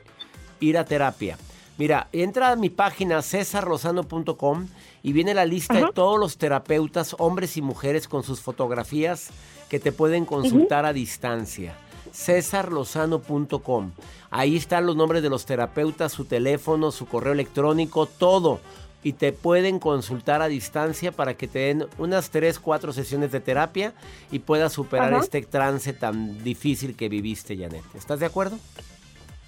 ir 0.59 0.77
a 0.77 0.85
terapia. 0.85 1.37
Mira, 1.77 2.07
entra 2.13 2.51
a 2.51 2.55
mi 2.55 2.69
página 2.69 3.21
cesarrosano.com 3.21 4.67
y 5.03 5.13
viene 5.13 5.33
la 5.33 5.45
lista 5.45 5.73
de 5.73 5.91
todos 5.93 6.19
los 6.19 6.37
terapeutas, 6.37 7.15
hombres 7.19 7.57
y 7.57 7.61
mujeres, 7.61 8.07
con 8.07 8.23
sus 8.23 8.39
fotografías 8.41 9.29
que 9.69 9.79
te 9.79 9.91
pueden 9.91 10.25
consultar 10.25 10.85
a 10.85 10.93
distancia 10.93 11.75
cesarlozano.com. 12.15 13.91
Ahí 14.31 14.55
están 14.55 14.85
los 14.85 14.95
nombres 14.95 15.21
de 15.21 15.29
los 15.29 15.45
terapeutas, 15.45 16.13
su 16.13 16.25
teléfono, 16.25 16.91
su 16.91 17.05
correo 17.05 17.33
electrónico, 17.33 18.05
todo. 18.05 18.59
Y 19.05 19.13
te 19.13 19.33
pueden 19.33 19.77
consultar 19.77 20.41
a 20.41 20.47
distancia 20.47 21.11
para 21.11 21.35
que 21.35 21.47
te 21.47 21.59
den 21.59 21.85
unas 21.99 22.31
3, 22.31 22.57
4 22.57 22.91
sesiones 22.91 23.31
de 23.31 23.39
terapia 23.39 23.93
y 24.31 24.39
puedas 24.39 24.73
superar 24.73 25.13
este 25.13 25.43
trance 25.43 25.93
tan 25.93 26.43
difícil 26.43 26.95
que 26.95 27.07
viviste, 27.07 27.55
Janet. 27.55 27.83
¿Estás 27.93 28.19
de 28.19 28.25
acuerdo? 28.25 28.57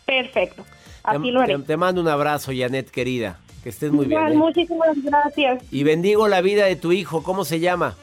Perfecto. 0.05 0.63
Así 1.01 1.31
lo 1.31 1.41
haré. 1.41 1.58
Te, 1.58 1.75
mando 1.75 2.01
un 2.01 2.08
abrazo, 2.08 2.51
Janet, 2.55 2.91
querida. 2.91 3.39
Que 3.63 3.70
estés 3.70 3.91
muy 3.91 4.05
bien. 4.05 4.27
¿eh? 4.27 4.36
Muchísimas 4.36 4.96
gracias. 5.03 5.63
Y 5.72 5.81
bendigo 5.81 6.27
la 6.27 6.41
vida 6.41 6.65
de 6.65 6.75
tu 6.75 6.91
hijo. 6.91 7.24
¿Cómo 7.24 7.43
se 7.43 7.60
llama? 7.60 7.96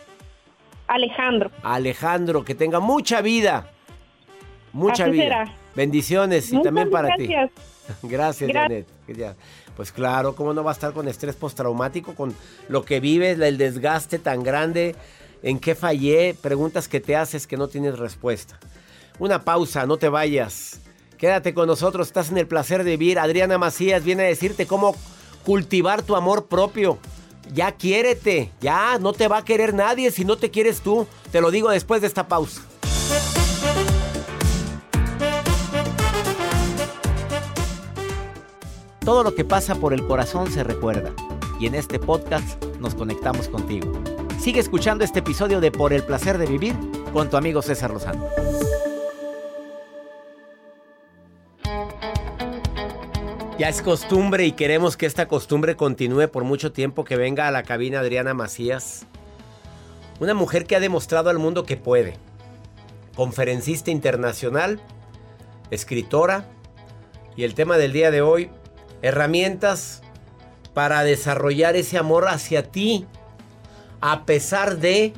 Alejandro. 0.89 1.53
Alejandro, 1.63 2.45
que 2.45 2.57
tenga 2.57 2.81
mucha 2.81 3.23
vida. 3.23 3.71
Mucha 4.73 5.07
vida. 5.07 5.55
Bendiciones 5.77 6.53
y 6.53 6.61
también 6.63 6.91
para 6.91 7.15
ti. 7.15 7.33
Gracias, 8.03 8.51
Janet. 8.53 8.87
Pues 9.77 9.93
claro, 9.93 10.35
¿cómo 10.35 10.55
no 10.55 10.65
va 10.65 10.71
a 10.71 10.75
estar 10.75 10.93
con 10.93 11.09
estrés 11.09 11.37
postraumático, 11.37 12.15
con 12.15 12.35
lo 12.69 12.85
que 12.85 13.01
vives, 13.01 13.39
el 13.39 13.59
desgaste 13.59 14.19
tan 14.19 14.43
grande? 14.43 14.95
¿En 15.43 15.59
qué 15.59 15.75
fallé? 15.75 16.35
Preguntas 16.41 16.89
que 16.89 17.01
te 17.01 17.17
haces 17.17 17.47
que 17.47 17.57
no 17.57 17.69
tienes 17.69 17.99
respuesta. 17.99 18.59
Una 19.19 19.45
pausa, 19.45 19.87
no 19.87 19.97
te 19.97 20.09
vayas. 20.09 20.81
Quédate 21.19 21.55
con 21.55 21.67
nosotros, 21.67 22.07
estás 22.07 22.31
en 22.31 22.39
el 22.39 22.47
placer 22.47 22.85
de 22.85 22.97
vivir. 22.97 23.19
Adriana 23.19 23.59
Macías 23.59 24.05
viene 24.05 24.25
a 24.25 24.27
decirte 24.27 24.67
cómo 24.67 24.97
cultivar 25.45 26.03
tu 26.03 26.17
amor 26.17 26.47
propio. 26.47 26.99
Ya 27.53 27.73
quiérete, 27.73 28.51
ya 28.61 28.99
no 28.99 29.13
te 29.13 29.29
va 29.29 29.39
a 29.39 29.45
querer 29.45 29.75
nadie 29.75 30.11
si 30.11 30.25
no 30.25 30.37
te 30.37 30.51
quieres 30.51 30.81
tú. 30.81 31.07
Te 31.31 31.41
lo 31.41 31.51
digo 31.51 31.71
después 31.71 32.01
de 32.01 32.07
esta 32.07 32.27
pausa. 32.27 32.63
Todo 39.05 39.23
lo 39.23 39.35
que 39.35 39.45
pasa 39.45 39.75
por 39.75 39.93
el 39.93 40.07
corazón 40.07 40.51
se 40.51 40.65
recuerda 40.65 41.13
y 41.61 41.67
en 41.67 41.75
este 41.75 41.99
podcast 41.99 42.65
nos 42.81 42.95
conectamos 42.95 43.49
contigo. 43.49 43.93
Sigue 44.41 44.61
escuchando 44.61 45.05
este 45.05 45.19
episodio 45.19 45.61
de 45.61 45.71
Por 45.71 45.93
el 45.93 46.03
placer 46.03 46.39
de 46.39 46.47
vivir 46.47 46.75
con 47.13 47.29
tu 47.29 47.37
amigo 47.37 47.61
César 47.61 47.91
Lozano. 47.91 48.27
Ya 53.59 53.69
es 53.69 53.83
costumbre 53.83 54.47
y 54.47 54.53
queremos 54.53 54.97
que 54.97 55.05
esta 55.05 55.29
costumbre 55.29 55.77
continúe 55.77 56.29
por 56.29 56.45
mucho 56.45 56.73
tiempo 56.73 57.05
que 57.05 57.19
venga 57.19 57.47
a 57.47 57.51
la 57.51 57.63
cabina 57.63 58.01
Adriana 58.01 58.33
Macías. 58.33 59.05
Una 60.19 60.33
mujer 60.33 60.65
que 60.65 60.77
ha 60.77 60.81
demostrado 60.81 61.29
al 61.29 61.39
mundo 61.39 61.65
que 61.65 61.77
puede. 61.77 62.17
Conferencista 63.15 63.91
internacional, 63.91 64.81
escritora 65.71 66.49
y 67.37 67.45
el 67.45 67.55
tema 67.55 67.77
del 67.77 67.93
día 67.93 68.11
de 68.11 68.23
hoy, 68.23 68.51
herramientas 69.05 70.01
para 70.73 71.05
desarrollar 71.05 71.77
ese 71.77 71.99
amor 71.99 72.27
hacia 72.27 72.71
ti. 72.71 73.05
A 74.01 74.25
pesar 74.25 74.79
de, 74.79 75.13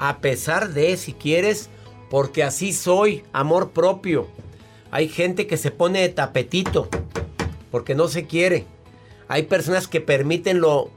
a 0.00 0.18
pesar 0.18 0.70
de, 0.70 0.96
si 0.96 1.12
quieres, 1.12 1.70
porque 2.10 2.42
así 2.42 2.72
soy, 2.72 3.22
amor 3.32 3.70
propio. 3.70 4.26
Hay 4.90 5.08
gente 5.08 5.46
que 5.46 5.56
se 5.56 5.70
pone 5.70 6.00
de 6.00 6.08
tapetito 6.08 6.88
porque 7.70 7.94
no 7.94 8.08
se 8.08 8.26
quiere. 8.26 8.66
Hay 9.28 9.44
personas 9.44 9.86
que 9.86 10.00
permiten 10.00 10.60
lo, 10.60 10.90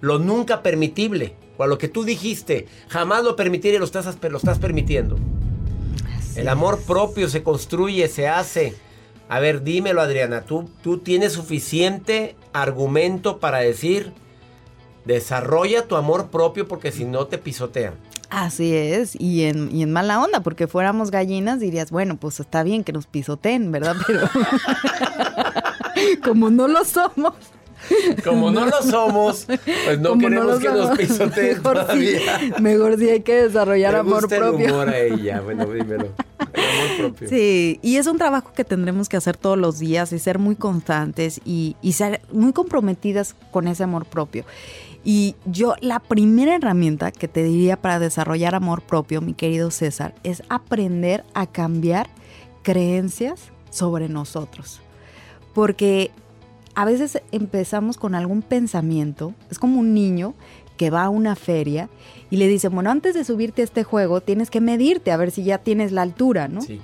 lo 0.00 0.18
nunca 0.18 0.62
permitible. 0.64 1.36
O 1.56 1.62
a 1.62 1.68
lo 1.68 1.78
que 1.78 1.88
tú 1.88 2.02
dijiste, 2.02 2.66
jamás 2.88 3.22
lo 3.22 3.36
permitiré, 3.36 3.78
lo 3.78 3.84
estás, 3.84 4.18
lo 4.20 4.36
estás 4.36 4.58
permitiendo. 4.58 5.16
El 6.34 6.48
amor 6.48 6.80
propio 6.82 7.28
se 7.28 7.44
construye, 7.44 8.08
se 8.08 8.26
hace. 8.26 8.74
A 9.28 9.40
ver, 9.40 9.62
dímelo 9.62 10.00
Adriana, 10.00 10.42
¿tú, 10.42 10.70
tú 10.82 10.98
tienes 10.98 11.32
suficiente 11.32 12.36
argumento 12.52 13.38
para 13.38 13.58
decir, 13.58 14.12
desarrolla 15.04 15.86
tu 15.86 15.96
amor 15.96 16.28
propio 16.28 16.68
porque 16.68 16.92
si 16.92 17.04
no 17.04 17.26
te 17.26 17.38
pisotean. 17.38 17.94
Así 18.28 18.74
es, 18.74 19.18
y 19.20 19.44
en, 19.44 19.74
y 19.74 19.84
en 19.84 19.92
mala 19.92 20.20
onda, 20.20 20.40
porque 20.40 20.66
fuéramos 20.66 21.12
gallinas 21.12 21.60
dirías, 21.60 21.92
bueno, 21.92 22.16
pues 22.16 22.40
está 22.40 22.64
bien 22.64 22.82
que 22.82 22.92
nos 22.92 23.06
pisoteen, 23.06 23.70
¿verdad? 23.70 23.94
Pero 24.06 24.28
como 26.24 26.50
no 26.50 26.66
lo 26.66 26.84
somos, 26.84 27.34
como 28.24 28.50
no 28.50 28.66
lo 28.66 28.82
somos, 28.82 29.46
pues 29.46 30.00
no 30.00 30.18
queremos 30.18 30.58
que 30.58 30.68
nos 30.68 30.98
pisoteen 30.98 31.56
mejor 31.62 31.86
todavía. 31.86 32.38
Sí, 32.40 32.52
mejor 32.60 32.98
sí 32.98 33.10
hay 33.10 33.20
que 33.20 33.44
desarrollar 33.44 33.92
Me 33.92 33.98
amor 34.00 34.22
gusta 34.22 34.36
propio. 34.38 34.66
El 34.66 34.72
humor 34.72 34.88
a 34.88 34.98
ella, 34.98 35.40
bueno, 35.40 35.66
dímelo. 35.66 36.08
Amor 36.56 36.96
propio. 36.98 37.28
Sí, 37.28 37.78
y 37.82 37.96
es 37.96 38.06
un 38.06 38.18
trabajo 38.18 38.52
que 38.52 38.64
tendremos 38.64 39.08
que 39.08 39.16
hacer 39.16 39.36
todos 39.36 39.58
los 39.58 39.78
días 39.78 40.12
y 40.12 40.18
ser 40.18 40.38
muy 40.38 40.56
constantes 40.56 41.40
y, 41.44 41.76
y 41.82 41.92
ser 41.92 42.22
muy 42.32 42.52
comprometidas 42.52 43.34
con 43.50 43.68
ese 43.68 43.84
amor 43.84 44.06
propio. 44.06 44.44
Y 45.04 45.36
yo, 45.44 45.74
la 45.80 46.00
primera 46.00 46.56
herramienta 46.56 47.12
que 47.12 47.28
te 47.28 47.44
diría 47.44 47.80
para 47.80 48.00
desarrollar 48.00 48.56
amor 48.56 48.82
propio, 48.82 49.20
mi 49.20 49.34
querido 49.34 49.70
César, 49.70 50.14
es 50.24 50.42
aprender 50.48 51.24
a 51.32 51.46
cambiar 51.46 52.10
creencias 52.62 53.52
sobre 53.70 54.08
nosotros. 54.08 54.80
Porque 55.54 56.10
a 56.74 56.84
veces 56.84 57.22
empezamos 57.30 57.96
con 57.96 58.14
algún 58.16 58.42
pensamiento, 58.42 59.32
es 59.48 59.60
como 59.60 59.78
un 59.78 59.94
niño 59.94 60.34
que 60.76 60.90
va 60.90 61.04
a 61.04 61.08
una 61.08 61.36
feria 61.36 61.88
y 62.30 62.36
le 62.36 62.48
dice, 62.48 62.68
bueno, 62.68 62.90
antes 62.90 63.14
de 63.14 63.24
subirte 63.24 63.62
a 63.62 63.64
este 63.64 63.84
juego 63.84 64.20
tienes 64.20 64.50
que 64.50 64.60
medirte 64.60 65.10
a 65.12 65.16
ver 65.16 65.30
si 65.30 65.44
ya 65.44 65.58
tienes 65.58 65.92
la 65.92 66.02
altura, 66.02 66.48
¿no? 66.48 66.60
Sí. 66.60 66.80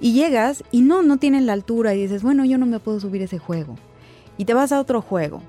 Y 0.00 0.12
llegas 0.12 0.62
y 0.70 0.82
no, 0.82 1.02
no 1.02 1.16
tienes 1.16 1.42
la 1.44 1.52
altura 1.54 1.94
y 1.94 2.02
dices, 2.02 2.22
bueno, 2.22 2.44
yo 2.44 2.58
no 2.58 2.66
me 2.66 2.78
puedo 2.80 3.00
subir 3.00 3.22
a 3.22 3.24
ese 3.24 3.38
juego. 3.38 3.76
Y 4.38 4.44
te 4.44 4.54
vas 4.54 4.72
a 4.72 4.80
otro 4.80 5.00
juego. 5.00 5.42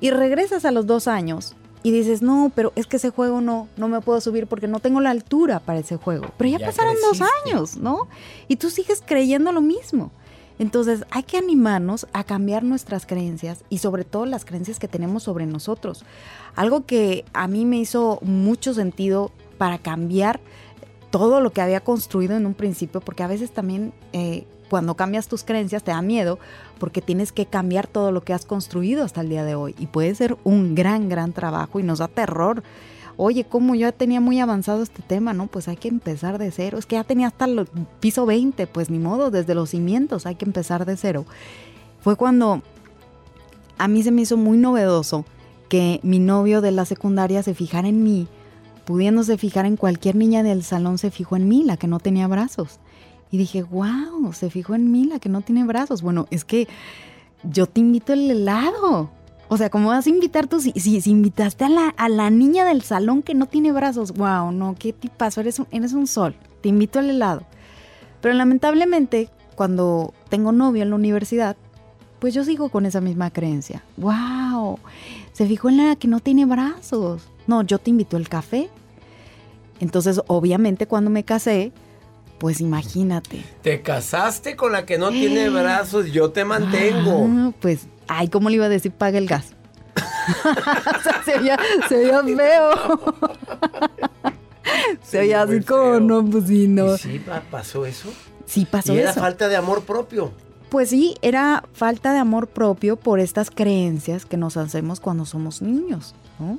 Y 0.00 0.10
regresas 0.10 0.64
a 0.66 0.70
los 0.70 0.86
dos 0.86 1.08
años 1.08 1.56
y 1.82 1.90
dices, 1.92 2.20
no, 2.20 2.52
pero 2.54 2.72
es 2.76 2.86
que 2.86 2.96
ese 2.98 3.10
juego 3.10 3.40
no, 3.40 3.68
no 3.76 3.88
me 3.88 4.00
puedo 4.00 4.20
subir 4.20 4.46
porque 4.46 4.68
no 4.68 4.80
tengo 4.80 5.00
la 5.00 5.10
altura 5.10 5.60
para 5.60 5.78
ese 5.78 5.96
juego. 5.96 6.26
Pero 6.36 6.50
ya, 6.50 6.58
Ya 6.58 6.66
pasaron 6.66 6.94
dos 7.00 7.18
creciste. 7.18 7.50
años, 7.50 7.76
¿no? 7.76 8.08
Y 8.48 8.56
tú 8.56 8.68
sigues 8.70 9.02
creyendo 9.06 9.52
lo 9.52 9.60
mismo. 9.62 10.10
Entonces 10.58 11.04
hay 11.10 11.22
que 11.22 11.36
animarnos 11.36 12.06
a 12.12 12.24
cambiar 12.24 12.62
nuestras 12.62 13.06
creencias 13.06 13.64
y 13.68 13.78
sobre 13.78 14.04
todo 14.04 14.26
las 14.26 14.44
creencias 14.44 14.78
que 14.78 14.88
tenemos 14.88 15.24
sobre 15.24 15.46
nosotros. 15.46 16.04
Algo 16.54 16.86
que 16.86 17.24
a 17.32 17.46
mí 17.48 17.64
me 17.66 17.78
hizo 17.78 18.18
mucho 18.22 18.72
sentido 18.74 19.32
para 19.58 19.78
cambiar 19.78 20.40
todo 21.10 21.40
lo 21.40 21.50
que 21.52 21.60
había 21.60 21.80
construido 21.80 22.36
en 22.36 22.46
un 22.46 22.54
principio, 22.54 23.00
porque 23.00 23.22
a 23.22 23.28
veces 23.28 23.50
también 23.50 23.92
eh, 24.12 24.46
cuando 24.68 24.96
cambias 24.96 25.28
tus 25.28 25.44
creencias 25.44 25.82
te 25.82 25.92
da 25.92 26.02
miedo 26.02 26.38
porque 26.78 27.00
tienes 27.00 27.32
que 27.32 27.46
cambiar 27.46 27.86
todo 27.86 28.12
lo 28.12 28.22
que 28.22 28.32
has 28.32 28.44
construido 28.44 29.04
hasta 29.04 29.20
el 29.20 29.28
día 29.28 29.44
de 29.44 29.54
hoy 29.54 29.74
y 29.78 29.86
puede 29.86 30.14
ser 30.14 30.36
un 30.44 30.74
gran, 30.74 31.08
gran 31.08 31.32
trabajo 31.32 31.80
y 31.80 31.82
nos 31.82 32.00
da 32.00 32.08
terror. 32.08 32.62
Oye, 33.18 33.44
como 33.44 33.74
yo 33.74 33.82
ya 33.82 33.92
tenía 33.92 34.20
muy 34.20 34.40
avanzado 34.40 34.82
este 34.82 35.02
tema, 35.02 35.32
¿no? 35.32 35.46
Pues 35.46 35.68
hay 35.68 35.76
que 35.76 35.88
empezar 35.88 36.38
de 36.38 36.50
cero. 36.50 36.78
Es 36.78 36.86
que 36.86 36.96
ya 36.96 37.04
tenía 37.04 37.28
hasta 37.28 37.46
el 37.46 37.66
piso 38.00 38.26
20, 38.26 38.66
pues 38.66 38.90
ni 38.90 38.98
modo, 38.98 39.30
desde 39.30 39.54
los 39.54 39.70
cimientos 39.70 40.26
hay 40.26 40.34
que 40.34 40.44
empezar 40.44 40.84
de 40.84 40.96
cero. 40.96 41.24
Fue 42.00 42.16
cuando 42.16 42.62
a 43.78 43.88
mí 43.88 44.02
se 44.02 44.10
me 44.10 44.22
hizo 44.22 44.36
muy 44.36 44.58
novedoso 44.58 45.24
que 45.68 46.00
mi 46.02 46.18
novio 46.18 46.60
de 46.60 46.72
la 46.72 46.84
secundaria 46.84 47.42
se 47.42 47.54
fijara 47.54 47.88
en 47.88 48.02
mí, 48.02 48.28
pudiéndose 48.84 49.36
fijar 49.38 49.66
en 49.66 49.76
cualquier 49.76 50.14
niña 50.14 50.42
del 50.42 50.62
salón, 50.62 50.98
se 50.98 51.10
fijó 51.10 51.36
en 51.36 51.48
mí, 51.48 51.64
la 51.64 51.76
que 51.76 51.88
no 51.88 51.98
tenía 51.98 52.28
brazos. 52.28 52.78
Y 53.30 53.38
dije, 53.38 53.62
wow, 53.62 54.32
se 54.32 54.50
fijó 54.50 54.74
en 54.74 54.92
mí, 54.92 55.04
la 55.04 55.18
que 55.18 55.28
no 55.28 55.40
tiene 55.40 55.64
brazos. 55.64 56.02
Bueno, 56.02 56.26
es 56.30 56.44
que 56.44 56.68
yo 57.42 57.66
te 57.66 57.80
invito 57.80 58.12
el 58.12 58.30
helado. 58.30 59.10
O 59.48 59.56
sea, 59.56 59.70
¿cómo 59.70 59.88
vas 59.88 60.06
a 60.06 60.10
invitar 60.10 60.48
tú? 60.48 60.60
Si, 60.60 60.72
si, 60.72 61.00
si 61.00 61.10
invitaste 61.10 61.64
a 61.64 61.68
la, 61.68 61.88
a 61.96 62.08
la 62.08 62.30
niña 62.30 62.64
del 62.64 62.82
salón 62.82 63.22
que 63.22 63.34
no 63.34 63.46
tiene 63.46 63.72
brazos, 63.72 64.12
wow, 64.12 64.50
no, 64.50 64.74
qué 64.78 64.92
tipazo, 64.92 65.40
eres 65.40 65.58
un, 65.58 65.66
eres 65.70 65.92
un 65.92 66.06
sol. 66.06 66.34
Te 66.60 66.68
invito 66.68 66.98
al 66.98 67.10
helado. 67.10 67.42
Pero 68.20 68.34
lamentablemente, 68.34 69.28
cuando 69.54 70.12
tengo 70.28 70.52
novio 70.52 70.82
en 70.82 70.90
la 70.90 70.96
universidad, 70.96 71.56
pues 72.18 72.34
yo 72.34 72.44
sigo 72.44 72.70
con 72.70 72.86
esa 72.86 73.00
misma 73.00 73.30
creencia. 73.30 73.82
¡Wow! 73.96 74.78
Se 75.32 75.46
fijó 75.46 75.68
en 75.68 75.76
la 75.76 75.96
que 75.96 76.08
no 76.08 76.20
tiene 76.20 76.44
brazos. 76.44 77.22
No, 77.46 77.62
yo 77.62 77.78
te 77.78 77.90
invito 77.90 78.16
el 78.16 78.28
café. 78.28 78.68
Entonces, 79.80 80.20
obviamente, 80.26 80.86
cuando 80.86 81.10
me 81.10 81.24
casé, 81.24 81.72
pues 82.38 82.60
imagínate. 82.60 83.44
Te 83.62 83.82
casaste 83.82 84.56
con 84.56 84.72
la 84.72 84.86
que 84.86 84.98
no 84.98 85.10
tiene 85.10 85.48
brazos, 85.50 86.10
yo 86.12 86.30
te 86.30 86.44
mantengo. 86.44 87.28
Ah, 87.28 87.52
pues, 87.60 87.86
ay, 88.08 88.28
¿cómo 88.28 88.48
le 88.50 88.56
iba 88.56 88.66
a 88.66 88.70
decir 88.70 88.92
paga 88.92 89.18
el 89.18 89.26
gas? 89.26 89.52
o 89.96 91.02
sea, 91.02 91.22
se 91.24 91.38
veía, 91.38 91.58
se 91.88 91.96
veía 91.96 92.22
feo. 92.22 92.70
se 95.02 95.18
veía 95.18 95.42
así 95.42 95.60
como, 95.60 96.00
no, 96.00 96.24
pues 96.24 96.46
sí, 96.46 96.68
no. 96.68 96.94
¿Y 96.94 96.98
sí 96.98 97.18
pa- 97.18 97.42
pasó 97.50 97.86
eso? 97.86 98.12
Sí 98.46 98.66
pasó 98.70 98.94
y 98.94 98.98
era 98.98 99.10
eso. 99.10 99.20
falta 99.20 99.48
de 99.48 99.56
amor 99.56 99.82
propio. 99.84 100.32
Pues 100.68 100.90
sí, 100.90 101.14
era 101.22 101.64
falta 101.72 102.12
de 102.12 102.18
amor 102.18 102.48
propio 102.48 102.96
por 102.96 103.20
estas 103.20 103.50
creencias 103.50 104.26
que 104.26 104.36
nos 104.36 104.56
hacemos 104.56 105.00
cuando 105.00 105.24
somos 105.24 105.62
niños, 105.62 106.14
¿no? 106.38 106.58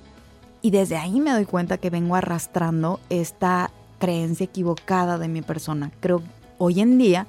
Y 0.62 0.72
desde 0.72 0.98
ahí 0.98 1.20
me 1.20 1.32
doy 1.32 1.46
cuenta 1.46 1.77
que 1.77 1.89
vengo 1.89 2.16
arrastrando 2.16 3.00
esta 3.10 3.70
creencia 4.00 4.46
equivocada 4.46 5.18
de 5.18 5.27
mi 5.27 5.42
persona. 5.42 5.92
Creo 6.00 6.22
hoy 6.58 6.82
en 6.82 6.98
día 6.98 7.27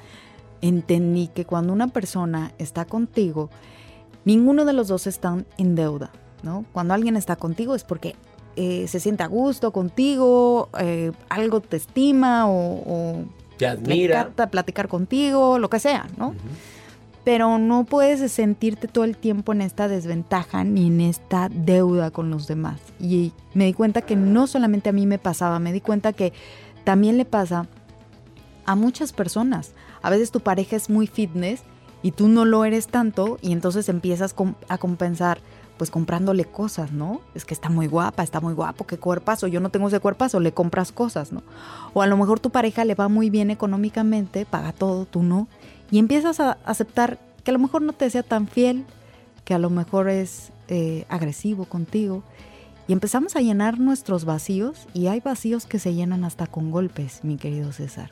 entendí 0.61 1.29
que 1.29 1.45
cuando 1.45 1.73
una 1.73 1.89
persona 1.89 2.53
está 2.59 2.85
contigo, 2.85 3.51
ninguno 4.25 4.65
de 4.65 4.73
los 4.73 4.89
dos 4.89 5.07
están 5.07 5.47
en 5.57 5.75
deuda, 5.75 6.11
¿no? 6.43 6.65
Cuando 6.73 6.95
alguien 6.95 7.17
está 7.17 7.37
contigo 7.37 7.75
es 7.75 7.85
porque 7.85 8.15
eh, 8.57 8.89
se 8.89 8.99
siente 8.99 9.23
a 9.23 9.27
gusto 9.29 9.73
contigo, 9.73 10.69
eh, 10.81 11.13
algo 11.29 11.61
te 11.61 11.77
estima 11.77 12.49
o- 12.49 12.83
o 12.87 13.25
Te 13.57 13.67
admira. 13.69 14.21
encanta 14.21 14.51
platicar 14.51 14.89
contigo, 14.89 15.59
lo 15.61 15.71
que 15.71 15.79
sea, 15.79 16.09
¿no? 16.17 16.35
Pero 17.25 17.59
no 17.59 17.85
puedes 17.85 18.33
sentirte 18.33 18.89
todo 18.89 19.05
el 19.05 19.17
tiempo 19.17 19.53
en 19.53 19.61
esta 19.61 19.87
desventaja 19.87 20.65
ni 20.65 20.87
en 20.89 21.01
esta 21.03 21.49
deuda 21.51 22.11
con 22.11 22.31
los 22.31 22.47
demás. 22.49 22.81
Y 22.99 23.33
me 23.55 23.67
di 23.67 23.75
cuenta 23.75 24.03
que 24.03 24.17
no 24.17 24.47
solamente 24.47 24.89
a 24.89 24.93
mí 24.93 25.07
me 25.07 25.19
pasaba, 25.19 25.59
me 25.59 25.73
di 25.73 25.81
cuenta 25.81 26.13
que 26.13 26.33
también 26.85 27.17
le 27.19 27.27
pasa 27.27 27.67
a 28.65 28.75
muchas 28.75 29.13
personas. 29.13 29.73
A 30.03 30.11
veces 30.11 30.31
tu 30.31 30.41
pareja 30.41 30.75
es 30.77 30.89
muy 30.91 31.07
fitness 31.07 31.63
y 32.03 32.13
tú 32.13 32.29
no 32.29 32.45
lo 32.45 32.65
eres 32.65 32.87
tanto 32.87 33.39
y 33.43 33.53
entonces 33.53 33.89
empiezas 33.89 34.35
a 34.69 34.79
compensar 34.79 35.41
pues 35.79 35.91
comprándole 35.91 36.45
cosas, 36.45 36.93
¿no? 36.93 37.21
Es 37.35 37.45
que 37.45 37.55
está 37.55 37.71
muy 37.71 37.87
guapa, 37.87 38.25
está 38.25 38.41
muy 38.41 38.53
guapo, 38.53 38.85
qué 38.85 38.99
cuerpazo, 38.99 39.47
yo 39.47 39.61
no 39.61 39.71
tengo 39.71 39.89
ese 39.89 40.01
cuerpazo, 40.01 40.41
le 40.41 40.53
compras 40.53 40.93
cosas, 40.93 41.33
¿no? 41.33 41.43
O 41.95 42.03
a 42.03 42.07
lo 42.07 42.17
mejor 42.17 42.41
tu 42.41 42.51
pareja 42.51 42.85
le 42.85 42.97
va 42.97 43.09
muy 43.09 43.31
bien 43.31 43.51
económicamente, 43.51 44.45
paga 44.45 44.73
todo, 44.73 45.07
tú 45.07 45.23
no, 45.23 45.47
y 45.91 45.99
empiezas 45.99 46.41
a 46.41 46.59
aceptar 46.65 47.19
que 47.45 47.53
a 47.53 47.55
lo 47.55 47.61
mejor 47.61 47.83
no 47.83 47.93
te 47.93 48.11
sea 48.11 48.25
tan 48.25 48.49
fiel, 48.49 48.85
que 49.45 49.55
a 49.55 49.59
lo 49.59 49.71
mejor 49.71 50.11
es 50.11 50.53
eh, 50.67 51.07
agresivo 51.09 51.65
contigo, 51.65 52.25
y 52.89 52.93
empezamos 52.93 53.37
a 53.37 53.41
llenar 53.41 53.79
nuestros 53.79 54.25
vacíos, 54.25 54.89
y 54.95 55.07
hay 55.07 55.21
vacíos 55.21 55.65
que 55.65 55.79
se 55.79 55.95
llenan 55.95 56.25
hasta 56.25 56.49
con 56.49 56.73
golpes, 56.73 57.23
mi 57.23 57.37
querido 57.37 57.71
César. 57.73 58.11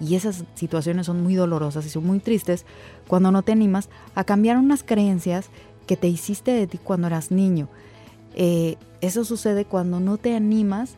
Y 0.00 0.14
esas 0.14 0.44
situaciones 0.54 1.06
son 1.06 1.22
muy 1.22 1.34
dolorosas 1.34 1.86
y 1.86 1.88
son 1.88 2.06
muy 2.06 2.18
tristes 2.18 2.66
cuando 3.06 3.30
no 3.30 3.42
te 3.42 3.52
animas 3.52 3.88
a 4.14 4.24
cambiar 4.24 4.58
unas 4.58 4.82
creencias 4.82 5.48
que 5.86 5.96
te 5.96 6.08
hiciste 6.08 6.50
de 6.52 6.66
ti 6.66 6.78
cuando 6.78 7.06
eras 7.06 7.30
niño. 7.30 7.68
Eh, 8.34 8.76
eso 9.00 9.24
sucede 9.24 9.64
cuando 9.64 10.00
no 10.00 10.18
te 10.18 10.34
animas 10.34 10.96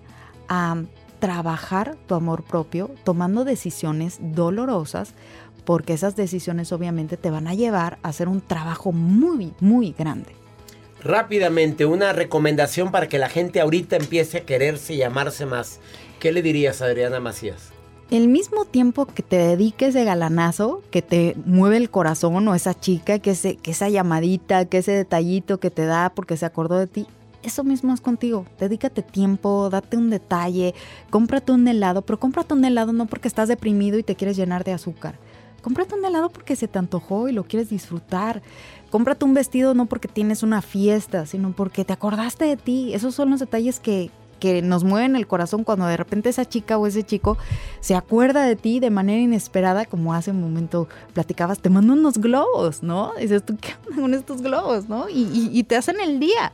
a 0.48 0.82
trabajar 1.20 1.96
tu 2.06 2.14
amor 2.14 2.42
propio 2.42 2.90
tomando 3.04 3.44
decisiones 3.44 4.18
dolorosas 4.20 5.14
porque 5.64 5.92
esas 5.92 6.16
decisiones 6.16 6.72
obviamente 6.72 7.16
te 7.16 7.30
van 7.30 7.46
a 7.46 7.54
llevar 7.54 7.98
a 8.02 8.08
hacer 8.08 8.28
un 8.28 8.40
trabajo 8.40 8.90
muy, 8.90 9.52
muy 9.60 9.94
grande. 9.96 10.32
Rápidamente, 11.04 11.84
una 11.84 12.12
recomendación 12.12 12.90
para 12.90 13.08
que 13.08 13.18
la 13.18 13.28
gente 13.28 13.60
ahorita 13.60 13.96
empiece 13.96 14.38
a 14.38 14.46
quererse 14.46 14.94
y 14.94 15.02
amarse 15.02 15.46
más. 15.46 15.78
¿Qué 16.18 16.32
le 16.32 16.42
dirías 16.42 16.82
a 16.82 16.86
Adriana 16.86 17.20
Macías? 17.20 17.77
El 18.10 18.28
mismo 18.28 18.64
tiempo 18.64 19.06
que 19.06 19.22
te 19.22 19.36
dediques 19.36 19.92
de 19.92 20.04
galanazo, 20.04 20.82
que 20.90 21.02
te 21.02 21.36
mueve 21.44 21.76
el 21.76 21.90
corazón 21.90 22.48
o 22.48 22.54
esa 22.54 22.78
chica, 22.78 23.18
que, 23.18 23.32
ese, 23.32 23.56
que 23.56 23.72
esa 23.72 23.88
llamadita, 23.88 24.64
que 24.64 24.78
ese 24.78 24.92
detallito 24.92 25.60
que 25.60 25.70
te 25.70 25.84
da 25.84 26.10
porque 26.14 26.36
se 26.36 26.46
acordó 26.46 26.78
de 26.78 26.86
ti, 26.86 27.06
eso 27.42 27.64
mismo 27.64 27.92
es 27.92 28.00
contigo. 28.00 28.46
Dedícate 28.58 29.02
tiempo, 29.02 29.68
date 29.70 29.96
un 29.96 30.10
detalle, 30.10 30.74
cómprate 31.10 31.52
un 31.52 31.68
helado, 31.68 32.02
pero 32.02 32.18
cómprate 32.18 32.54
un 32.54 32.64
helado 32.64 32.92
no 32.92 33.06
porque 33.06 33.28
estás 33.28 33.48
deprimido 33.48 33.98
y 33.98 34.02
te 34.02 34.16
quieres 34.16 34.36
llenar 34.36 34.64
de 34.64 34.72
azúcar. 34.72 35.18
Cómprate 35.60 35.94
un 35.94 36.04
helado 36.04 36.30
porque 36.30 36.56
se 36.56 36.68
te 36.68 36.78
antojó 36.78 37.28
y 37.28 37.32
lo 37.32 37.44
quieres 37.44 37.68
disfrutar. 37.68 38.42
Cómprate 38.90 39.24
un 39.24 39.34
vestido 39.34 39.74
no 39.74 39.86
porque 39.86 40.08
tienes 40.08 40.42
una 40.42 40.62
fiesta, 40.62 41.26
sino 41.26 41.52
porque 41.52 41.84
te 41.84 41.92
acordaste 41.92 42.46
de 42.46 42.56
ti. 42.56 42.94
Esos 42.94 43.14
son 43.14 43.30
los 43.30 43.40
detalles 43.40 43.80
que, 43.80 44.10
que 44.38 44.62
nos 44.62 44.84
mueven 44.84 45.16
el 45.16 45.26
corazón 45.26 45.64
cuando 45.64 45.86
de 45.86 45.96
repente 45.96 46.28
esa 46.28 46.44
chica 46.44 46.78
o 46.78 46.86
ese 46.86 47.02
chico 47.04 47.38
se 47.80 47.94
acuerda 47.94 48.42
de 48.42 48.56
ti 48.56 48.80
de 48.80 48.90
manera 48.90 49.20
inesperada, 49.20 49.84
como 49.84 50.14
hace 50.14 50.30
un 50.30 50.40
momento 50.40 50.88
platicabas, 51.12 51.58
te 51.58 51.70
mando 51.70 51.92
unos 51.92 52.18
globos, 52.18 52.82
¿no? 52.82 53.12
dices 53.20 53.44
tú, 53.44 53.56
¿qué 53.56 53.74
onda 53.86 54.02
con 54.02 54.14
estos 54.14 54.42
globos, 54.42 54.88
no? 54.88 55.08
Y, 55.08 55.50
y 55.52 55.62
te 55.64 55.76
hacen 55.76 56.00
el 56.00 56.20
día. 56.20 56.52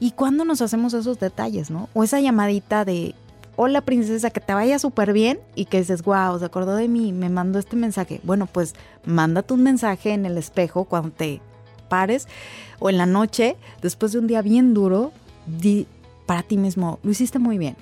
¿Y 0.00 0.12
cuándo 0.12 0.44
nos 0.44 0.62
hacemos 0.62 0.94
esos 0.94 1.18
detalles, 1.18 1.70
no? 1.70 1.88
O 1.92 2.04
esa 2.04 2.20
llamadita 2.20 2.84
de, 2.84 3.16
hola 3.56 3.80
princesa, 3.80 4.30
que 4.30 4.40
te 4.40 4.54
vaya 4.54 4.78
súper 4.78 5.12
bien 5.12 5.40
y 5.56 5.64
que 5.64 5.78
dices, 5.78 6.02
wow, 6.02 6.38
se 6.38 6.44
acordó 6.44 6.76
de 6.76 6.86
mí, 6.86 7.12
me 7.12 7.28
mandó 7.28 7.58
este 7.58 7.74
mensaje. 7.74 8.20
Bueno, 8.22 8.46
pues 8.46 8.76
mándate 9.04 9.52
un 9.52 9.64
mensaje 9.64 10.12
en 10.12 10.26
el 10.26 10.38
espejo 10.38 10.84
cuando 10.84 11.10
te 11.10 11.40
pares 11.88 12.28
o 12.78 12.88
en 12.88 12.98
la 12.98 13.06
noche, 13.06 13.56
después 13.82 14.12
de 14.12 14.20
un 14.20 14.28
día 14.28 14.42
bien 14.42 14.74
duro, 14.74 15.10
di 15.46 15.88
para 16.28 16.42
ti 16.42 16.58
mismo, 16.58 17.00
lo 17.02 17.10
hiciste 17.10 17.38
muy 17.38 17.56
bien. 17.56 17.74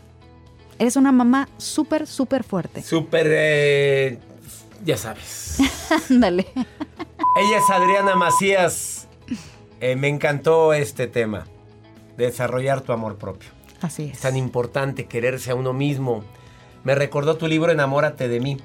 Eres 0.78 0.94
una 0.94 1.10
mamá 1.10 1.48
súper, 1.58 2.06
súper 2.06 2.44
fuerte. 2.44 2.80
Súper, 2.80 3.26
eh, 3.28 4.20
ya 4.84 4.96
sabes. 4.96 5.58
Ándale. 6.10 6.46
Ella 6.54 7.58
es 7.58 7.68
Adriana 7.70 8.14
Macías. 8.14 9.08
Eh, 9.80 9.96
me 9.96 10.06
encantó 10.06 10.74
este 10.74 11.08
tema, 11.08 11.48
desarrollar 12.16 12.82
tu 12.82 12.92
amor 12.92 13.16
propio. 13.16 13.50
Así 13.80 14.04
es. 14.04 14.12
Es 14.12 14.20
tan 14.20 14.36
importante 14.36 15.06
quererse 15.06 15.50
a 15.50 15.56
uno 15.56 15.72
mismo. 15.72 16.22
Me 16.84 16.94
recordó 16.94 17.36
tu 17.36 17.48
libro 17.48 17.72
Enamórate 17.72 18.28
de 18.28 18.38
mí. 18.38 18.58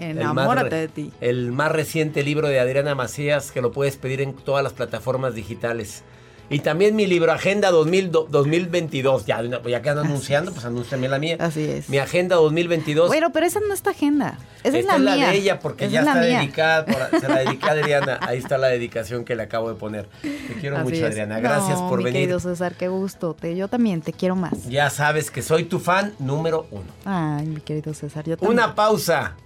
Enamórate 0.00 0.74
de 0.74 0.88
ti. 0.88 1.12
El 1.20 1.52
más 1.52 1.70
reciente 1.70 2.24
libro 2.24 2.48
de 2.48 2.58
Adriana 2.58 2.96
Macías 2.96 3.52
que 3.52 3.62
lo 3.62 3.70
puedes 3.70 3.98
pedir 3.98 4.20
en 4.20 4.34
todas 4.34 4.64
las 4.64 4.72
plataformas 4.72 5.36
digitales. 5.36 6.02
Y 6.50 6.60
también 6.60 6.96
mi 6.96 7.06
libro 7.06 7.30
Agenda 7.30 7.70
2000, 7.70 8.10
2022. 8.10 9.26
Ya, 9.26 9.42
ya 9.42 9.82
que 9.82 9.90
ando 9.90 10.00
anunciando, 10.00 10.50
pues 10.52 10.64
anúnciame 10.64 11.06
la 11.06 11.18
mía. 11.18 11.36
Así 11.40 11.62
es. 11.62 11.90
Mi 11.90 11.98
Agenda 11.98 12.36
2022. 12.36 13.08
Bueno, 13.08 13.30
pero 13.32 13.44
esa 13.44 13.60
no 13.60 13.74
es 13.74 13.82
tu 13.82 13.90
agenda. 13.90 14.38
Esa 14.64 14.78
Esta 14.78 14.78
es 14.78 14.84
la 15.02 15.12
es 15.14 15.20
la 15.20 15.28
de 15.30 15.36
ella 15.36 15.60
porque 15.60 15.84
Esa 15.84 15.92
ya 15.92 15.98
es 16.00 16.04
la 16.06 16.12
está 16.12 16.24
mía. 16.26 16.38
dedicada. 16.38 16.86
por- 16.86 17.20
se 17.20 17.28
la 17.28 17.38
dediqué 17.40 17.66
a 17.66 17.72
Adriana. 17.72 18.18
Ahí 18.26 18.38
está 18.38 18.56
la 18.56 18.68
dedicación 18.68 19.26
que 19.26 19.36
le 19.36 19.42
acabo 19.42 19.68
de 19.68 19.74
poner. 19.74 20.08
Te 20.22 20.54
quiero 20.58 20.76
Así 20.76 20.84
mucho, 20.84 20.96
es. 20.96 21.02
Adriana. 21.04 21.38
Gracias 21.38 21.78
No, 21.80 21.88
por 21.90 21.98
mi 21.98 22.04
venir. 22.04 22.20
querido 22.22 22.40
César, 22.40 22.74
qué 22.76 22.88
gusto. 22.88 23.34
Te, 23.34 23.54
yo 23.54 23.68
también 23.68 24.00
te 24.00 24.14
quiero 24.14 24.34
más. 24.34 24.68
Ya 24.70 24.88
sabes 24.88 25.30
que 25.30 25.42
soy 25.42 25.64
tu 25.64 25.78
fan 25.80 26.14
número 26.18 26.66
uno. 26.70 26.86
Ay, 27.04 27.44
mi 27.46 27.60
querido 27.60 27.92
César, 27.92 28.24
yo 28.24 28.38
también. 28.38 28.58
Una 28.58 28.74
pausa. 28.74 29.36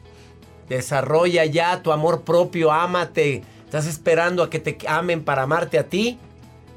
Desarrolla 0.68 1.44
ya 1.44 1.82
tu 1.82 1.90
amor 1.92 2.22
propio, 2.22 2.70
ámate. 2.70 3.42
¿Estás 3.64 3.86
esperando 3.86 4.42
a 4.42 4.50
que 4.50 4.58
te 4.60 4.78
amen 4.86 5.24
para 5.24 5.42
amarte 5.42 5.78
a 5.78 5.84
ti? 5.88 6.18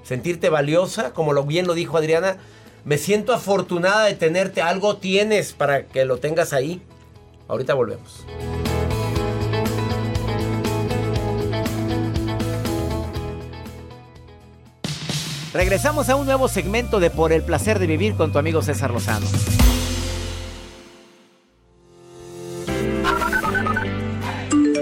Sentirte 0.05 0.49
valiosa, 0.49 1.13
como 1.13 1.33
lo 1.33 1.43
bien 1.43 1.65
lo 1.65 1.73
dijo 1.73 1.97
Adriana. 1.97 2.37
Me 2.83 2.99
siento 2.99 3.33
afortunada 3.33 4.05
de 4.05 4.13
tenerte. 4.13 4.61
Algo 4.61 4.97
tienes 4.97 5.53
para 5.53 5.87
que 5.87 6.05
lo 6.05 6.17
tengas 6.17 6.53
ahí. 6.53 6.79
Ahorita 7.47 7.73
volvemos. 7.73 8.23
Regresamos 15.53 16.09
a 16.09 16.15
un 16.17 16.25
nuevo 16.25 16.49
segmento 16.49 16.99
de 16.99 17.09
Por 17.09 17.31
el 17.31 17.41
placer 17.41 17.79
de 17.79 17.87
vivir 17.87 18.15
con 18.15 18.31
tu 18.31 18.37
amigo 18.37 18.61
César 18.61 18.91
Lozano. 18.91 19.25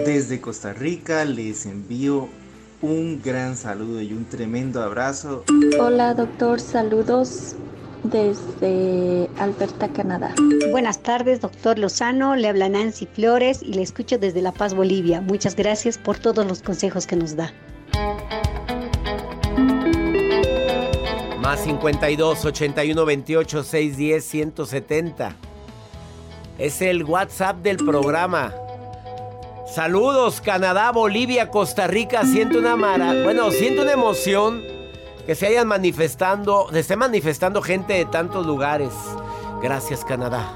Desde 0.05 0.41
Costa 0.41 0.73
Rica 0.73 1.23
les 1.23 1.65
envío 1.65 2.27
un 2.83 3.21
gran 3.23 3.55
saludo 3.55 4.01
y 4.01 4.11
un 4.11 4.25
tremendo 4.25 4.83
abrazo. 4.83 5.45
Hola 5.79 6.13
doctor, 6.13 6.59
saludos 6.59 7.55
desde 8.03 9.29
Alberta, 9.39 9.87
Canadá. 9.87 10.35
Buenas 10.69 10.99
tardes, 10.99 11.39
doctor 11.39 11.79
Lozano. 11.79 12.35
Le 12.35 12.49
habla 12.49 12.67
Nancy 12.67 13.07
Flores 13.07 13.63
y 13.63 13.73
le 13.73 13.83
escucho 13.83 14.17
desde 14.17 14.41
La 14.41 14.51
Paz, 14.51 14.73
Bolivia. 14.73 15.21
Muchas 15.21 15.55
gracias 15.55 15.97
por 15.97 16.19
todos 16.19 16.45
los 16.45 16.61
consejos 16.61 17.07
que 17.07 17.15
nos 17.15 17.37
da. 17.37 17.53
Más 21.39 21.61
52 21.61 22.45
81 22.45 23.05
28 23.05 23.63
610 23.63 24.25
170. 24.25 25.35
Es 26.57 26.81
el 26.81 27.05
WhatsApp 27.05 27.63
del 27.63 27.77
programa. 27.77 28.53
Saludos, 29.73 30.39
Canadá, 30.39 30.91
Bolivia, 30.91 31.49
Costa 31.49 31.87
Rica. 31.87 32.27
Siento 32.27 32.59
una 32.59 32.75
mara. 32.75 33.23
Bueno, 33.23 33.49
siento 33.49 33.81
una 33.81 33.93
emoción 33.93 34.61
que 35.25 35.33
se 35.33 35.47
hayan 35.47 35.67
manifestando, 35.67 36.67
se 36.71 36.81
esté 36.81 36.95
manifestando 36.95 37.59
gente 37.63 37.93
de 37.93 38.05
tantos 38.05 38.45
lugares. 38.45 38.93
Gracias, 39.63 40.05
Canadá. 40.05 40.53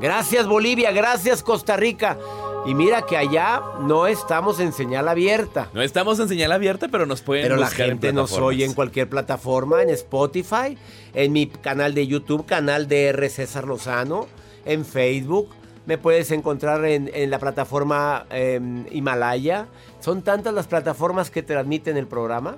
Gracias, 0.00 0.48
Bolivia. 0.48 0.90
Gracias, 0.90 1.44
Costa 1.44 1.76
Rica. 1.76 2.18
Y 2.66 2.74
mira 2.74 3.02
que 3.02 3.16
allá 3.16 3.62
no 3.82 4.08
estamos 4.08 4.58
en 4.58 4.72
señal 4.72 5.06
abierta. 5.06 5.68
No 5.72 5.80
estamos 5.80 6.18
en 6.18 6.28
señal 6.28 6.50
abierta, 6.50 6.88
pero 6.88 7.06
nos 7.06 7.22
pueden 7.22 7.44
Pero 7.44 7.54
la 7.54 7.68
en 7.68 7.72
gente 7.72 8.12
nos 8.12 8.32
oye 8.32 8.64
en 8.64 8.74
cualquier 8.74 9.08
plataforma, 9.08 9.80
en 9.80 9.90
Spotify, 9.90 10.76
en 11.14 11.32
mi 11.32 11.46
canal 11.46 11.94
de 11.94 12.08
YouTube, 12.08 12.46
canal 12.46 12.88
de 12.88 13.06
R. 13.10 13.28
César 13.28 13.64
Lozano, 13.64 14.26
en 14.64 14.84
Facebook. 14.84 15.50
Me 15.88 15.96
puedes 15.98 16.30
encontrar 16.30 16.84
en, 16.84 17.10
en 17.14 17.30
la 17.30 17.38
plataforma 17.38 18.26
eh, 18.30 18.60
Himalaya. 18.90 19.66
Son 20.00 20.22
tantas 20.22 20.52
las 20.54 20.66
plataformas 20.66 21.30
que 21.30 21.42
transmiten 21.42 21.96
el 21.96 22.06
programa. 22.06 22.56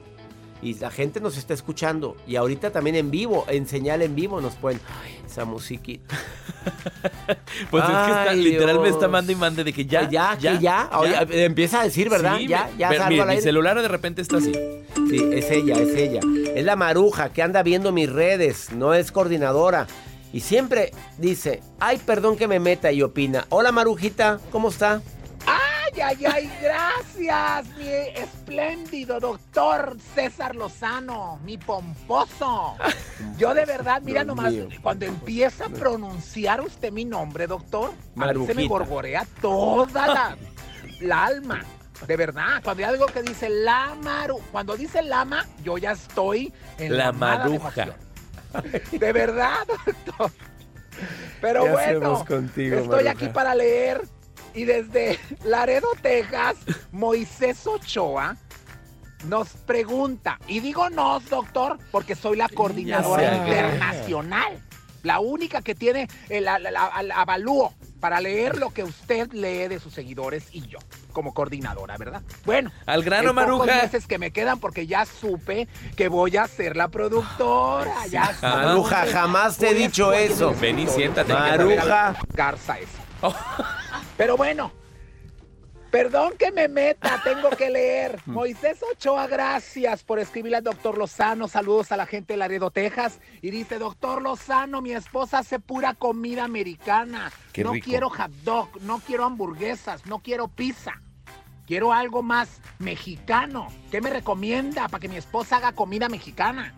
Y 0.62 0.74
la 0.74 0.90
gente 0.90 1.20
nos 1.20 1.38
está 1.38 1.54
escuchando. 1.54 2.16
Y 2.26 2.36
ahorita 2.36 2.70
también 2.70 2.96
en 2.96 3.10
vivo, 3.10 3.46
en 3.48 3.66
señal 3.66 4.02
en 4.02 4.14
vivo 4.14 4.42
nos 4.42 4.56
pueden... 4.56 4.78
Ay, 5.02 5.18
esa 5.24 5.44
musiquita. 5.46 6.18
Pues 7.70 7.84
es 7.84 7.88
que 7.90 7.96
está, 7.96 8.30
Ay, 8.30 8.42
literal 8.42 8.80
me 8.80 8.88
está 8.88 9.08
mande 9.08 9.32
y 9.32 9.36
mande 9.36 9.64
de 9.64 9.72
que 9.72 9.86
ya. 9.86 10.06
Que 10.08 10.14
ya, 10.14 10.36
que 10.36 10.58
ya. 10.58 10.90
Oye, 10.98 11.44
empieza 11.44 11.80
a 11.80 11.84
decir, 11.84 12.10
¿verdad? 12.10 12.36
Sí, 12.38 12.48
ya, 12.48 12.68
ya 12.76 12.90
ve- 12.90 12.96
salgo 12.98 13.22
mire, 13.24 13.36
mi 13.36 13.40
celular 13.40 13.80
de 13.80 13.88
repente 13.88 14.20
está 14.22 14.36
así. 14.38 14.52
Sí, 15.08 15.30
es 15.32 15.50
ella, 15.50 15.74
es 15.76 15.94
ella. 15.96 16.20
Es 16.54 16.64
la 16.64 16.76
maruja 16.76 17.32
que 17.32 17.42
anda 17.42 17.62
viendo 17.62 17.92
mis 17.92 18.10
redes, 18.10 18.72
no 18.72 18.92
es 18.94 19.10
coordinadora. 19.12 19.86
Y 20.32 20.40
siempre 20.40 20.92
dice, 21.18 21.62
ay, 21.80 21.98
perdón 21.98 22.36
que 22.36 22.46
me 22.46 22.60
meta 22.60 22.92
y 22.92 23.02
opina. 23.02 23.46
Hola 23.48 23.72
Marujita, 23.72 24.38
¿cómo 24.52 24.68
está? 24.68 25.00
Ay, 25.46 26.00
ay, 26.00 26.24
ay, 26.24 26.52
gracias, 26.62 27.66
mi 27.76 27.88
espléndido 27.88 29.18
doctor 29.18 29.96
César 30.14 30.54
Lozano, 30.54 31.40
mi 31.44 31.58
pomposo. 31.58 32.76
Yo 33.36 33.54
de 33.54 33.64
verdad, 33.64 34.00
mira 34.04 34.22
Dios 34.22 34.36
nomás, 34.36 34.52
mío. 34.52 34.68
cuando 34.82 35.06
empieza 35.06 35.66
a 35.66 35.68
pronunciar 35.68 36.60
usted 36.60 36.92
mi 36.92 37.04
nombre, 37.04 37.48
doctor, 37.48 37.92
a 38.16 38.32
mí 38.32 38.46
se 38.46 38.54
me 38.54 38.68
gorgorea 38.68 39.26
toda 39.40 40.06
la, 40.06 40.36
la 41.00 41.24
alma. 41.24 41.64
De 42.06 42.16
verdad, 42.16 42.62
cuando 42.62 42.84
hay 42.84 42.90
algo 42.90 43.06
que 43.06 43.22
dice 43.22 43.48
la 43.50 43.94
maru, 44.02 44.40
cuando 44.52 44.76
dice 44.76 45.02
lama, 45.02 45.46
yo 45.62 45.76
ya 45.76 45.92
estoy 45.92 46.52
en 46.78 46.96
La 46.96 47.06
la 47.06 47.12
maruja. 47.12 47.72
De 48.90 49.12
verdad, 49.12 49.66
doctor. 49.86 50.30
Pero 51.40 51.64
¿Qué 51.64 51.70
bueno, 51.70 52.24
contigo, 52.26 52.76
estoy 52.76 53.04
Maruja? 53.04 53.10
aquí 53.12 53.28
para 53.28 53.54
leer 53.54 54.02
y 54.54 54.64
desde 54.64 55.18
Laredo, 55.44 55.88
Texas, 56.02 56.56
Moisés 56.92 57.66
Ochoa 57.66 58.36
nos 59.26 59.48
pregunta, 59.50 60.38
y 60.48 60.60
digo 60.60 60.88
nos, 60.90 61.28
doctor, 61.28 61.78
porque 61.90 62.14
soy 62.14 62.36
la 62.36 62.48
coordinadora 62.48 63.36
internacional, 63.36 64.62
la 65.02 65.20
única 65.20 65.60
que 65.62 65.74
tiene 65.74 66.08
el, 66.28 66.44
la- 66.44 66.56
el 67.00 67.10
avalúo 67.12 67.74
para 68.00 68.20
leer 68.20 68.56
lo 68.58 68.70
que 68.70 68.82
usted 68.82 69.30
lee 69.32 69.68
de 69.68 69.78
sus 69.78 69.92
seguidores 69.92 70.44
y 70.52 70.66
yo, 70.66 70.78
como 71.12 71.34
coordinadora, 71.34 71.96
¿verdad? 71.98 72.22
Bueno, 72.44 72.70
Al 72.86 73.02
grano, 73.02 73.32
Maruja. 73.32 73.66
meses 73.66 74.06
que 74.06 74.18
me 74.18 74.30
quedan 74.30 74.58
porque 74.58 74.86
ya 74.86 75.04
supe 75.06 75.68
que 75.96 76.08
voy 76.08 76.36
a 76.36 76.48
ser 76.48 76.76
la 76.76 76.88
productora. 76.88 78.06
Ya 78.08 78.34
supe. 78.34 78.46
Maruja, 78.48 79.06
jamás 79.06 79.56
te 79.58 79.70
he 79.70 79.74
dicho 79.74 80.12
eso. 80.12 80.54
Ven 80.60 80.78
y 80.78 80.86
siéntate. 80.86 81.32
Maruja. 81.32 82.16
Garza 82.32 82.78
eso. 82.78 83.34
Pero 84.16 84.36
bueno, 84.36 84.72
Perdón 85.90 86.34
que 86.38 86.52
me 86.52 86.68
meta, 86.68 87.20
tengo 87.24 87.50
que 87.50 87.68
leer. 87.70 88.20
Moisés 88.26 88.78
Ochoa, 88.92 89.26
gracias 89.26 90.04
por 90.04 90.18
escribirle 90.20 90.58
al 90.58 90.64
doctor 90.64 90.96
Lozano. 90.96 91.48
Saludos 91.48 91.90
a 91.90 91.96
la 91.96 92.06
gente 92.06 92.34
de 92.34 92.36
Laredo, 92.36 92.70
Texas. 92.70 93.18
Y 93.42 93.50
dice, 93.50 93.78
doctor 93.78 94.22
Lozano, 94.22 94.80
mi 94.82 94.92
esposa 94.92 95.38
hace 95.38 95.58
pura 95.58 95.94
comida 95.94 96.44
americana. 96.44 97.32
Qué 97.52 97.64
no 97.64 97.72
rico. 97.72 97.86
quiero 97.86 98.08
hot 98.10 98.30
dog, 98.44 98.68
no 98.82 99.00
quiero 99.00 99.24
hamburguesas, 99.24 100.06
no 100.06 100.20
quiero 100.20 100.48
pizza. 100.48 101.00
Quiero 101.66 101.92
algo 101.92 102.22
más 102.22 102.60
mexicano. 102.78 103.68
¿Qué 103.90 104.00
me 104.00 104.10
recomienda 104.10 104.88
para 104.88 105.00
que 105.00 105.08
mi 105.08 105.16
esposa 105.16 105.56
haga 105.56 105.72
comida 105.72 106.08
mexicana? 106.08 106.74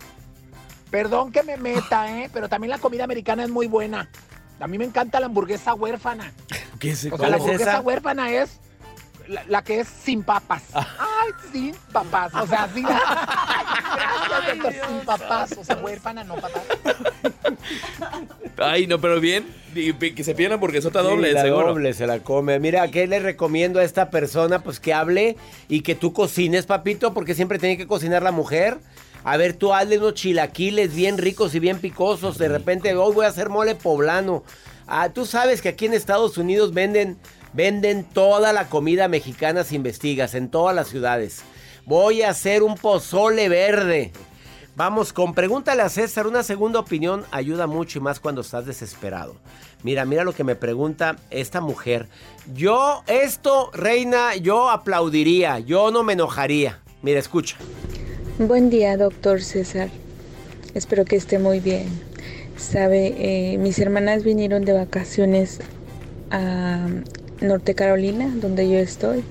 Perdón 0.91 1.33
que 1.33 1.43
me 1.43 1.57
meta, 1.57 2.19
¿eh? 2.23 2.31
Pero 2.33 2.49
también 2.49 2.71
la 2.71 2.79
comida 2.79 3.05
americana 3.05 3.45
es 3.45 3.51
muy 3.51 3.67
buena. 3.67 4.09
A 4.61 4.67
mí 4.67 4.79
me 4.79 4.85
encanta 4.85 5.19
la 5.21 5.27
hamburguesa 5.27 5.75
huérfana. 5.75 6.33
¿Qué 6.79 6.95
se 6.95 7.09
O 7.09 7.11
sea, 7.11 7.19
¿Cuál 7.19 7.31
la 7.31 7.37
es 7.37 7.43
hamburguesa 7.43 7.71
esa? 7.73 7.81
huérfana 7.81 8.31
es 8.31 8.61
la, 9.29 9.45
la 9.49 9.63
que 9.63 9.81
es 9.81 9.89
sin 9.89 10.23
papas. 10.23 10.63
Ay, 10.75 11.31
sin 11.53 11.75
papas. 11.93 12.35
O 12.35 12.47
sea, 12.47 12.69
sin. 12.73 12.83
Gracias, 12.85 14.59
doctor, 14.63 14.73
sin 14.89 15.01
papas. 15.07 15.53
O 15.59 15.65
sea, 15.65 15.77
huérfana, 15.77 16.25
no 16.25 16.35
papas. 16.37 16.63
Ay, 18.59 18.87
no, 18.87 19.01
pero 19.01 19.21
bien. 19.21 19.47
Y 19.75 19.93
Que 19.93 20.25
se 20.25 20.35
pida 20.35 20.51
la 20.51 20.55
hamburguesota 20.57 21.03
doble, 21.03 21.29
Sí, 21.29 21.35
la 21.35 21.43
seguro. 21.43 21.69
doble 21.69 21.95
se 21.95 22.07
la 22.07 22.21
come. 22.21 22.59
Mira, 22.59 22.87
¿qué 22.89 23.07
le 23.07 23.19
recomiendo 23.21 23.81
a 23.81 23.85
esta 23.85 24.11
persona? 24.11 24.61
Pues 24.61 24.81
que 24.81 24.93
hable 24.93 25.37
y 25.69 25.81
que 25.83 25.95
tú 25.95 26.13
cocines, 26.13 26.67
papito, 26.67 27.15
porque 27.15 27.35
siempre 27.35 27.59
tiene 27.59 27.77
que 27.77 27.87
cocinar 27.87 28.23
la 28.23 28.33
mujer. 28.33 28.79
A 29.25 29.37
ver, 29.37 29.55
tú 29.55 29.73
hazle 29.73 29.99
unos 29.99 30.15
chilaquiles 30.15 30.95
bien 30.95 31.17
ricos 31.17 31.55
y 31.55 31.61
bien 31.61 31.79
picosos. 31.79 32.39
De 32.39 32.49
repente, 32.49 32.95
hoy 32.95 33.15
voy 33.15 33.25
a 33.25 33.29
hacer 33.29 33.49
mole 33.49 33.75
poblano. 33.75 34.43
Ah, 34.89 35.11
tú 35.11 35.25
sabes 35.27 35.63
que 35.63 35.69
aquí 35.71 35.87
en 35.87 35.95
Estados 35.95 36.37
Unidos 36.39 36.75
venden, 36.75 37.17
venden 37.53 38.05
toda 38.05 38.53
la 38.53 38.69
comida 38.69 39.09
mexicana 39.09 39.65
si 39.65 39.77
investigas, 39.77 40.35
en 40.35 40.49
todas 40.49 40.75
las 40.75 40.89
ciudades. 40.89 41.43
Voy 41.85 42.23
a 42.23 42.31
hacer 42.31 42.63
un 42.63 42.77
pozole 42.77 43.49
verde. 43.49 44.13
Vamos 44.75 45.13
con 45.13 45.35
pregúntale 45.35 45.83
a 45.83 45.91
César, 45.91 46.27
una 46.27 46.43
segunda 46.43 46.81
opinión 46.81 47.25
ayuda 47.31 47.67
mucho 47.67 47.99
y 47.99 48.03
más 48.03 48.21
cuando 48.21 48.41
estás 48.41 48.65
desesperado. 48.65 49.37
Mira, 49.83 50.05
mira 50.05 50.25
lo 50.25 50.33
que 50.33 50.45
me 50.45 50.55
pregunta 50.55 51.17
esta 51.31 51.61
mujer. 51.61 52.09
Yo, 52.55 53.03
esto, 53.07 53.71
reina, 53.75 54.35
yo 54.37 54.71
aplaudiría, 54.71 55.59
yo 55.59 55.91
no 55.91 56.05
me 56.05 56.15
enojaría. 56.15 56.81
Mira, 57.03 57.19
escucha. 57.19 57.57
Buen 58.39 58.71
día, 58.71 58.97
doctor 58.97 59.43
César. 59.43 59.91
Espero 60.73 61.05
que 61.05 61.17
esté 61.17 61.39
muy 61.39 61.61
bien. 61.61 61.89
Sabe, 62.57 63.15
eh, 63.19 63.59
mis 63.59 63.79
hermanas 63.79 64.23
vinieron 64.23 64.65
de 64.65 64.73
vacaciones 64.73 65.59
a 66.31 66.87
Norte 67.43 67.75
Carolina, 67.75 68.33
donde 68.41 68.69
yo 68.69 68.79
estoy. 68.79 69.25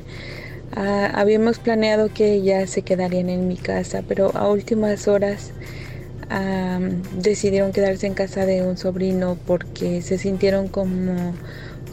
Ah, 0.73 1.11
habíamos 1.15 1.59
planeado 1.59 2.13
que 2.13 2.33
ellas 2.33 2.69
se 2.69 2.81
quedarían 2.81 3.29
en 3.29 3.47
mi 3.47 3.57
casa, 3.57 4.03
pero 4.07 4.35
a 4.35 4.49
últimas 4.49 5.07
horas 5.07 5.51
decidieron 7.17 7.73
quedarse 7.73 8.07
en 8.07 8.13
casa 8.13 8.45
de 8.45 8.63
un 8.63 8.77
sobrino 8.77 9.37
porque 9.45 10.01
se 10.01 10.17
sintieron 10.17 10.67
como 10.69 11.33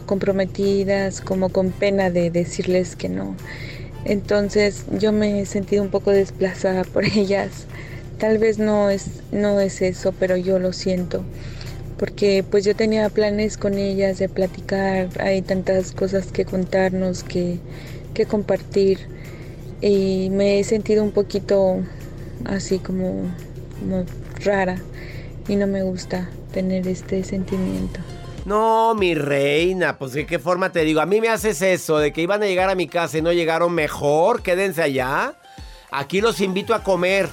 comprometidas, 0.07 1.21
como 1.21 1.51
con 1.51 1.71
pena 1.71 2.11
de 2.11 2.31
decirles 2.31 2.95
que 2.97 3.09
no. 3.09 3.35
Entonces 4.05 4.85
yo 4.99 5.13
me 5.13 5.41
he 5.41 5.47
sentido 5.47 5.83
un 5.83 5.91
poco 5.91 6.11
desplazada 6.13 6.85
por 6.85 7.05
ellas. 7.17 7.67
Tal 8.19 8.39
vez 8.39 8.59
no 8.59 8.91
es, 8.91 9.23
no 9.33 9.61
es 9.61 9.83
eso, 9.83 10.13
pero 10.19 10.37
yo 10.37 10.59
lo 10.59 10.73
siento. 10.73 11.25
Porque 11.99 12.45
pues 12.49 12.65
yo 12.65 12.77
tenía 12.77 13.09
planes 13.11 13.57
con 13.57 13.75
ellas 13.75 14.19
de 14.19 14.29
platicar, 14.29 15.09
hay 15.21 15.43
tantas 15.43 15.93
cosas 15.93 16.29
que 16.33 16.45
contarnos, 16.45 17.25
que, 17.25 17.59
que 18.15 18.27
compartir. 18.27 19.01
Y 19.81 20.29
me 20.31 20.59
he 20.59 20.65
sentido 20.65 21.03
un 21.03 21.13
poquito 21.13 21.83
así 22.45 22.79
como, 22.79 23.25
como 23.81 24.05
rara 24.45 24.81
y 25.49 25.57
no 25.57 25.67
me 25.67 25.83
gusta 25.83 26.29
tener 26.53 26.87
este 26.87 27.25
sentimiento. 27.25 28.01
No, 28.45 28.95
mi 28.95 29.15
reina, 29.15 29.99
pues 29.99 30.13
de 30.13 30.25
qué 30.25 30.39
forma 30.39 30.73
te 30.73 30.81
digo, 30.81 31.01
a 31.01 31.07
mí 31.07 31.21
me 31.21 31.29
haces 31.29 31.61
eso, 31.61 31.99
de 31.99 32.13
que 32.13 32.23
iban 32.23 32.43
a 32.43 32.47
llegar 32.47 32.71
a 32.71 32.75
mi 32.75 32.87
casa 32.87 33.19
y 33.19 33.23
no 33.23 33.33
llegaron 33.33 33.73
mejor, 33.75 34.43
quédense 34.43 34.83
allá. 34.83 35.35
Aquí 35.91 36.21
los 36.21 36.41
invito 36.41 36.75
a 36.75 36.83
comer. 36.83 37.29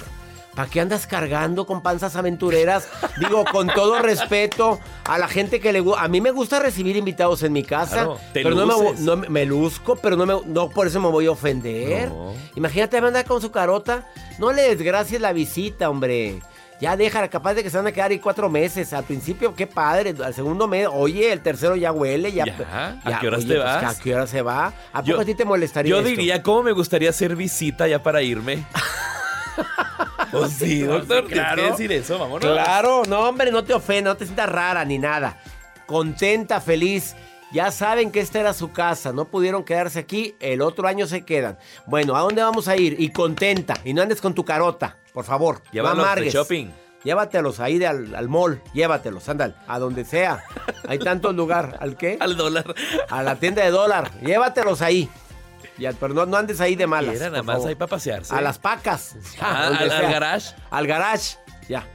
¿Para 0.56 0.68
qué 0.70 0.80
andas 0.80 1.06
cargando 1.06 1.66
con 1.66 1.82
panzas 1.82 2.16
aventureras? 2.16 2.88
Digo, 3.18 3.44
con 3.52 3.68
todo 3.68 4.00
respeto 4.00 4.80
a 5.04 5.18
la 5.18 5.28
gente 5.28 5.60
que 5.60 5.72
le 5.72 5.80
gusta. 5.80 6.02
A 6.02 6.08
mí 6.08 6.20
me 6.20 6.30
gusta 6.32 6.58
recibir 6.58 6.96
invitados 6.96 7.42
en 7.42 7.52
mi 7.52 7.62
casa. 7.62 7.94
Claro, 7.96 8.18
te 8.32 8.42
pero 8.42 8.54
no 8.56 8.66
me, 8.66 8.72
luces. 8.72 9.00
no 9.00 9.16
me- 9.18 9.44
luzco, 9.44 9.96
pero 9.96 10.16
no, 10.16 10.24
me, 10.26 10.34
no 10.46 10.70
por 10.70 10.86
eso 10.86 10.98
me 11.00 11.08
voy 11.08 11.26
a 11.26 11.30
ofender. 11.32 12.08
No. 12.08 12.32
Imagínate, 12.56 13.00
me 13.02 13.08
anda 13.08 13.22
con 13.24 13.40
su 13.42 13.50
carota. 13.52 14.06
No 14.38 14.50
le 14.50 14.62
desgracies 14.62 15.20
la 15.20 15.32
visita, 15.34 15.90
hombre. 15.90 16.40
Ya 16.80 16.96
déjala, 16.96 17.28
capaz 17.28 17.54
de 17.54 17.62
que 17.62 17.70
se 17.70 17.76
van 17.78 17.86
a 17.86 17.92
quedar 17.92 18.10
ahí 18.10 18.18
cuatro 18.18 18.48
meses. 18.50 18.92
Al 18.94 19.04
principio, 19.04 19.54
qué 19.54 19.66
padre. 19.66 20.14
Al 20.24 20.32
segundo 20.34 20.66
mes, 20.68 20.88
oye, 20.90 21.32
el 21.32 21.40
tercero 21.40 21.76
ya 21.76 21.92
huele. 21.92 22.32
Ya, 22.32 22.44
Ya, 22.46 22.98
¿a 23.04 23.18
qué 23.20 23.28
horas 23.28 23.40
oye, 23.40 23.48
te 23.54 23.60
pues, 23.60 23.64
vas? 23.66 23.96
¿A 23.98 24.02
qué 24.02 24.14
hora 24.14 24.26
se 24.26 24.40
va? 24.42 24.66
¿A 24.92 25.00
poco 25.00 25.04
Yo- 25.16 25.20
a 25.20 25.24
ti 25.26 25.34
te 25.34 25.44
molestaría 25.44 25.90
Yo 25.90 25.98
esto? 25.98 26.08
diría, 26.08 26.42
¿cómo 26.42 26.62
me 26.62 26.72
gustaría 26.72 27.10
hacer 27.10 27.36
visita 27.36 27.86
ya 27.88 28.02
para 28.02 28.22
irme? 28.22 28.64
Pues 30.40 30.52
sí, 30.52 30.82
doctor, 30.82 31.24
claro. 31.26 31.62
que 31.62 31.70
decir 31.70 31.92
eso, 31.92 32.18
vámonos. 32.18 32.40
Claro, 32.40 33.02
no, 33.08 33.20
hombre, 33.28 33.50
no 33.50 33.64
te 33.64 33.74
ofenda, 33.74 34.10
no 34.10 34.16
te 34.16 34.24
sientas 34.24 34.48
rara 34.48 34.84
ni 34.84 34.98
nada. 34.98 35.40
Contenta, 35.86 36.60
feliz. 36.60 37.14
Ya 37.52 37.70
saben 37.70 38.10
que 38.10 38.20
esta 38.20 38.40
era 38.40 38.52
su 38.52 38.72
casa, 38.72 39.12
no 39.12 39.26
pudieron 39.26 39.64
quedarse 39.64 40.00
aquí, 40.00 40.34
el 40.40 40.60
otro 40.60 40.88
año 40.88 41.06
se 41.06 41.24
quedan. 41.24 41.58
Bueno, 41.86 42.16
¿a 42.16 42.20
dónde 42.20 42.42
vamos 42.42 42.66
a 42.66 42.76
ir? 42.76 42.96
Y 42.98 43.10
contenta, 43.10 43.74
y 43.84 43.94
no 43.94 44.02
andes 44.02 44.20
con 44.20 44.34
tu 44.34 44.44
carota, 44.44 44.98
por 45.12 45.24
favor. 45.24 45.62
Llévalos 45.72 46.16
de 46.16 46.30
shopping. 46.30 46.66
Llévatelos 47.04 47.60
ahí 47.60 47.78
de 47.78 47.86
al, 47.86 48.16
al 48.16 48.28
mall, 48.28 48.60
llévatelos, 48.74 49.28
ándale, 49.28 49.54
a 49.68 49.78
donde 49.78 50.04
sea. 50.04 50.42
Hay 50.88 50.98
tanto 50.98 51.32
lugar, 51.32 51.78
¿al 51.80 51.96
qué? 51.96 52.16
Al 52.20 52.36
dólar. 52.36 52.74
A 53.08 53.22
la 53.22 53.36
tienda 53.36 53.62
de 53.62 53.70
dólar, 53.70 54.10
llévatelos 54.22 54.82
ahí. 54.82 55.08
Ya, 55.78 55.92
pero 55.92 56.14
no, 56.14 56.24
no 56.26 56.36
andes 56.36 56.60
ahí 56.60 56.74
de 56.74 56.86
malas. 56.86 57.16
Era 57.16 57.28
nada 57.30 57.42
más 57.42 57.56
favor. 57.56 57.68
ahí 57.68 57.74
para 57.74 57.88
pasearse. 57.90 58.34
A 58.34 58.40
las 58.40 58.58
pacas. 58.58 59.14
Ah, 59.40 59.66
al- 59.68 59.88
garage. 59.88 60.54
Al 60.70 60.86
garage, 60.86 61.36
ya. 61.68 61.86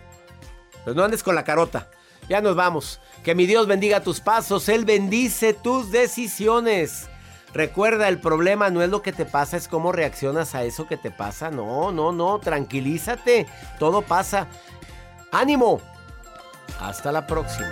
Pero 0.85 0.95
no 0.95 1.03
andes 1.03 1.23
con 1.23 1.33
la 1.35 1.43
carota. 1.43 1.89
Ya 2.29 2.41
nos 2.41 2.55
vamos. 2.55 2.99
Que 3.23 3.33
mi 3.35 3.45
Dios 3.45 3.67
bendiga 3.67 4.01
tus 4.01 4.19
pasos. 4.19 4.69
Él 4.69 4.85
bendice 4.85 5.53
tus 5.53 5.91
decisiones. 5.91 7.07
Recuerda, 7.53 8.07
el 8.07 8.19
problema 8.21 8.69
no 8.69 8.81
es 8.81 8.89
lo 8.89 9.01
que 9.01 9.11
te 9.11 9.25
pasa, 9.25 9.57
es 9.57 9.67
cómo 9.67 9.91
reaccionas 9.91 10.55
a 10.55 10.63
eso 10.63 10.87
que 10.87 10.95
te 10.97 11.11
pasa. 11.11 11.49
No, 11.51 11.91
no, 11.91 12.11
no. 12.11 12.39
Tranquilízate. 12.39 13.47
Todo 13.79 14.01
pasa. 14.03 14.47
¡Ánimo! 15.31 15.81
Hasta 16.79 17.11
la 17.11 17.27
próxima. 17.27 17.71